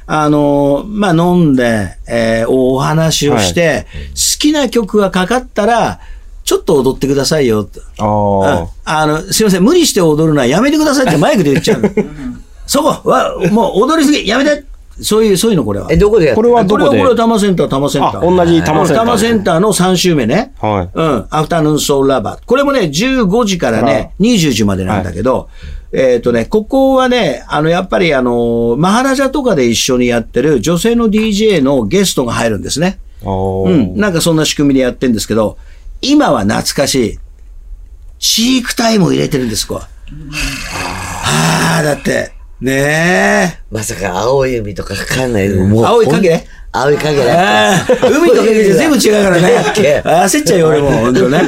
[0.07, 5.99] あの、まあ、飲んで、えーお話をして、好きな曲がかかったら、
[6.43, 7.79] ちょっと踊ってくださいよと。
[7.99, 11.89] あうんあの、すいません、無理して踊るのはやめてくださいってマイクで言っちゃうの。
[12.65, 14.63] そこは、もう踊りすぎ、やめて
[15.01, 15.87] そういう、そういうのこれは。
[15.91, 16.33] え、どこでやあ。
[16.33, 16.89] ってるこれはどこで？
[16.89, 18.17] これは、これは多摩センター、多摩センター。
[18.17, 20.53] あ同じ多摩センター多摩センターの3週目ね。
[20.59, 21.25] はいうん。
[21.29, 22.39] アフタヌーンソールラバー。
[22.45, 25.49] これもね、15時からね、20時までなんだけど、
[25.91, 32.99] えっ、とね、ここはね、あの、やっぱりあの、マハラジャとかで一緒にやってる女性の DJ のゲストが入るんですね。
[33.23, 33.97] うん。
[33.97, 35.57] なんかそんな仕組みでやってるんですけど、
[36.01, 37.19] 今は懐かしい。
[38.19, 39.77] チークタイムを入れてるんです、こう。
[39.79, 39.87] は
[41.79, 43.59] あ、だって、ねえ。
[43.71, 46.45] まさか青い海とかかかんないもう青い影？
[46.71, 49.73] 青い影だ海と影じゃ全部違うからね。
[50.05, 51.41] 焦っちゃうよ、俺も、本当ね。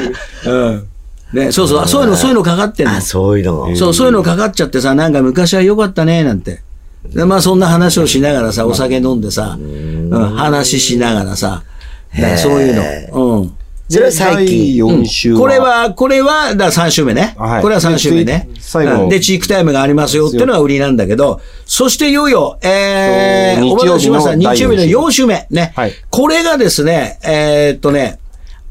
[0.46, 0.88] うん。
[1.32, 3.00] ね、そうそう、そういうの、そういうのかかってんのあ、。
[3.00, 3.74] そういうの。
[3.76, 6.62] そう、そういうのかかっちゃってさ、なんか昔は良かったね、なんて。
[7.06, 11.64] で、まあそんな話をしながらさ、お酒飲んでさ、うん、話しながらさ、
[12.14, 13.40] ねそういうの。
[13.40, 13.52] うん。
[13.88, 14.86] それは最近。
[14.86, 17.34] 第4週これは、これは、だ3週目ね。
[17.36, 18.48] はいこれは3週目ね。
[18.54, 24.34] で最後うんで、チークタイムがありますよっていうのが売りなんだけど、そしていよいよ、えー、お待たせしました。
[24.34, 25.46] 日曜日の日曜日の4週目。
[25.50, 25.72] ね。
[25.76, 28.18] はいこれがですね、えーっとね、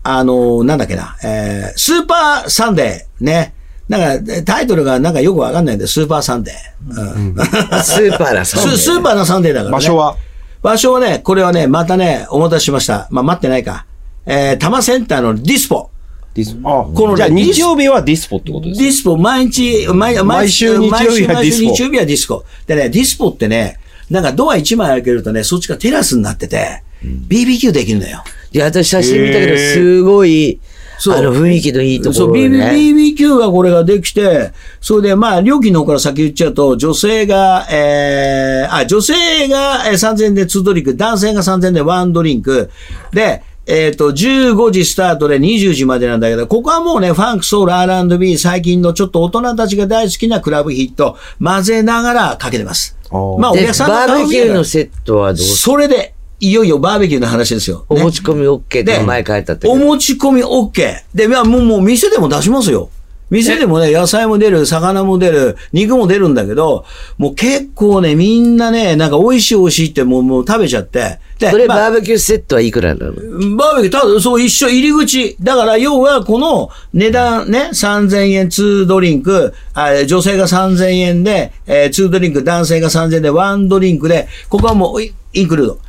[0.03, 3.23] あのーなんだっけな、えー、スーパーサンデー。
[3.23, 3.53] ね。
[3.87, 7.13] なんか、タイトルがなんかよくわかんないんで、スーパーサンデー。
[7.15, 7.35] う ん
[7.83, 8.57] スーパーなさ。
[8.57, 9.73] ススーパーのサンデーだからね。
[9.73, 10.15] 場所は？
[10.61, 13.07] 場所はね、これはね、またね、お待たせしました。
[13.11, 13.85] まあ、待ってないか。
[14.25, 15.89] えー、多摩センターのディスポ。
[16.33, 22.45] ディスあこのねじゃあ日曜日はディスポってことですディスポ、毎日、毎毎週日曜日は毎週毎週ディスポ日曜日はディスコ。
[22.67, 23.77] でね、ディスポってね、
[24.09, 28.23] なんかドア1枚開けるとね、そっちがテラスになってて、BBQ できるのよ。
[28.51, 30.59] いや、私写真見たけど、すごい、
[30.99, 32.71] そうあの、雰囲気のいいとこそう、ろね。
[32.71, 42.69] BBQ がこれができて、それで、まあ、料金の方から先言っちゃうと、女性が、えー、あ、女性がえー3000円で2ドリンク、男性が3000円で1ドリンク。
[43.11, 52.97] で、えっ、と、15時スタートで20時までなんだけど、ここはもうね、ファンク、ソウル、R&B、最近のちょっと大人たちが大好きなクラブヒット、混ぜながらかけてます。
[53.11, 57.79] まあ、おで、客さんバーベキューのセセットはどうそれで、いよいよバーベキューの話ですよ。
[57.81, 61.03] ねお持ち込み OK で前書いたけどお持ち込み OK。
[61.13, 62.89] で、まあもう、もう店でも出しますよ。
[63.29, 66.83] 店でもね、野菜も出る、魚も出る、肉も出るんだけど、
[67.17, 71.19] もう結構ね、みんなね、なんか美味しい美味しいってもうもう食べちゃって。
[71.39, 73.13] で、それまあバーベキューセットはいくらなの？
[73.55, 75.37] バーベキュー、ただ、そう、一緒、入り口。
[75.39, 85.79] だから、要は、この値段ね、3000円2ドリンク、あ女性が3000円で、えー、2ドリンク、男性が3000円で1ドリンクで、ここはもう、イインクルード。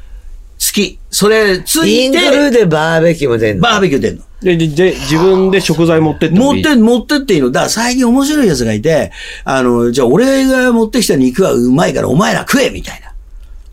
[0.63, 0.99] 月。
[1.11, 3.63] それ、ついインクルでバーベキューも出んの？
[3.63, 4.23] バーベキュー出んの。
[4.43, 6.63] で、で、で自分で食材持ってってもいい？
[6.63, 7.51] 持って、持ってっていいの。
[7.51, 9.13] だから最近面白いやつがいて、
[9.45, 13.13] あの、じゃあ俺が持ってきた肉はうまいからお前ら食えみたいな。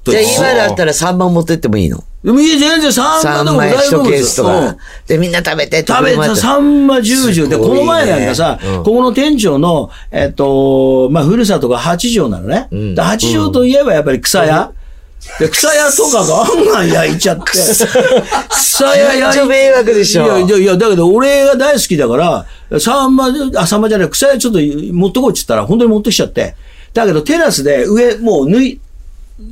[0.06, 2.04] じゃあ今だったら3番持ってってもいいの？
[2.24, 4.68] でもいい、全然3 ?3 万でも枚大丈1ケースと夫ですよ。
[4.68, 4.78] うんか。
[5.08, 12.68] で、みんな食べて食べた、サンマジュージュで、すごいねこの前なんかさ、うんここの店長の、えっと、まあ、ふるさとが八条なのね。
[12.76, 14.74] んで八条といえばやっぱり草屋。
[15.40, 17.44] で、草屋とかが案外焼いちゃって。
[18.50, 26.56] 草屋焼いちゃ迷惑でしょいや、いや、いや、だけど俺が大好きだから、サンマ、あ、サンマじゃない、草屋ちょっと持ってこいって言ったら、本当に持ってきちゃって。
[26.94, 28.80] だけどテラスで上、もう縫い、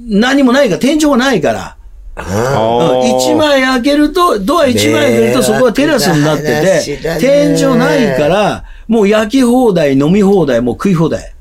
[0.08, 1.78] 何もないから、天井がないから。
[2.20, 11.34] あうん枚開けると、ドア一枚開けるとそこはテラスになってて、ね天井ないから、もう焼き放題、飲み放題、もう食い放題。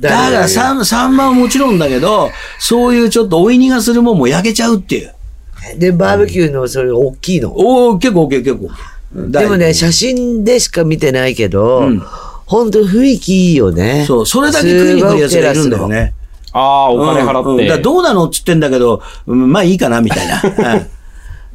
[0.00, 5.14] だからササンマはもちろんだけど、そういうちょっとおいにがするもんも焼けちゃうっていう。
[5.78, 7.52] で、バーベキューのそれ大きいの？
[7.52, 8.70] おお結構結構。
[9.14, 12.02] でもね、写真でしか見てないけど、うん
[12.46, 14.04] 本当雰囲気いいよね。
[14.06, 16.12] そう、それだけ食いに来るやつがいるんだよね。
[16.52, 17.48] あー、お金払って。
[17.48, 18.26] うんうんだどうなの？
[18.26, 20.42] っつってんだけど、うんまあいいかな、みたいな。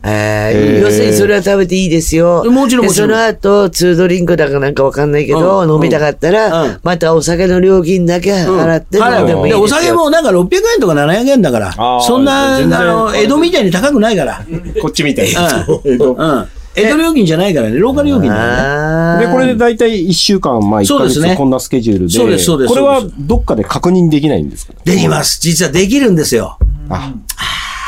[0.03, 2.43] うんえー要するにそれは食べていいですよ。
[2.49, 9.59] もちろんちろんその後、ツードリンクだかなんかわかんないけど、うん飲みたかったら、うんまたお酒の料金だけ払って飲んでもいいですよ。
[9.59, 14.41] でお酒もなんか600円とか700円だからそんな、あの、江戸みたいに高くないから。
[14.81, 15.65] こっちみたいな。
[15.67, 16.01] うん。
[16.15, 16.45] うん。
[16.75, 19.25] 江戸料金じゃないからね、ローカル料金だね。
[19.25, 22.13] で、これで大体1週間、まあ1ヶそうですね月こんなスケジュールで。
[22.13, 24.73] そうですそうですこれはどっかで確認できないんですか？
[24.85, 25.39] できます。
[25.41, 26.57] 実はできるんですよ。
[26.89, 27.11] あ、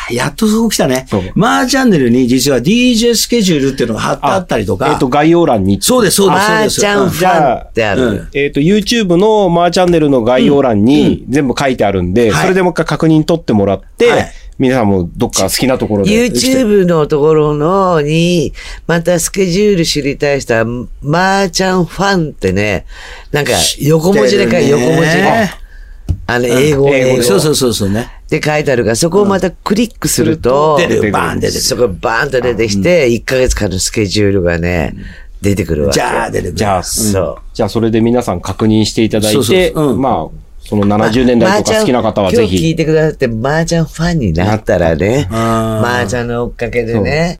[0.10, 1.06] やっとそこ来たね。
[1.36, 4.90] マーチャンネルに実は DJ スケジュールっていうのが貼ってあったりとか。
[4.90, 5.82] えっと、概要欄に。
[5.82, 6.82] そうです、そうです、そうマーです。
[6.82, 8.04] ちゃんファンってある。
[8.04, 14.32] うんえっと、YouTube のマーチャンネルの概要欄に全部書いてあるんで、はいそれでもう一回確認取ってもらって、はい
[14.62, 16.12] 皆さんもどっか好きなところで。
[16.12, 18.54] YouTube のところのに、
[18.86, 20.66] またスケジュール知りたい人は、
[21.02, 22.86] マーちゃんファンってね、
[23.32, 25.61] なんか横文字で書いて、横文字で。
[26.28, 27.24] あの、英語、英語。
[27.24, 28.10] そうそうそうそうね。
[28.26, 31.62] って書いてあるから、そこをまたクリックすると、出る、バーン出てくる。
[31.62, 34.96] そこバーンと出てきて、1ヶ月間のスケジュールがね、
[35.42, 35.94] 出てくるわけ。
[35.96, 36.56] じゃあ出てくる。
[36.56, 42.56] じゃあ、そうじゃあそれで皆さん確認していただいそうそうて、そううんまあ、その70年代とか好きな方はぜひ。
[42.56, 47.38] 今日聞いてくださって、麻雀ファンになったらね、麻雀の追っかけでね、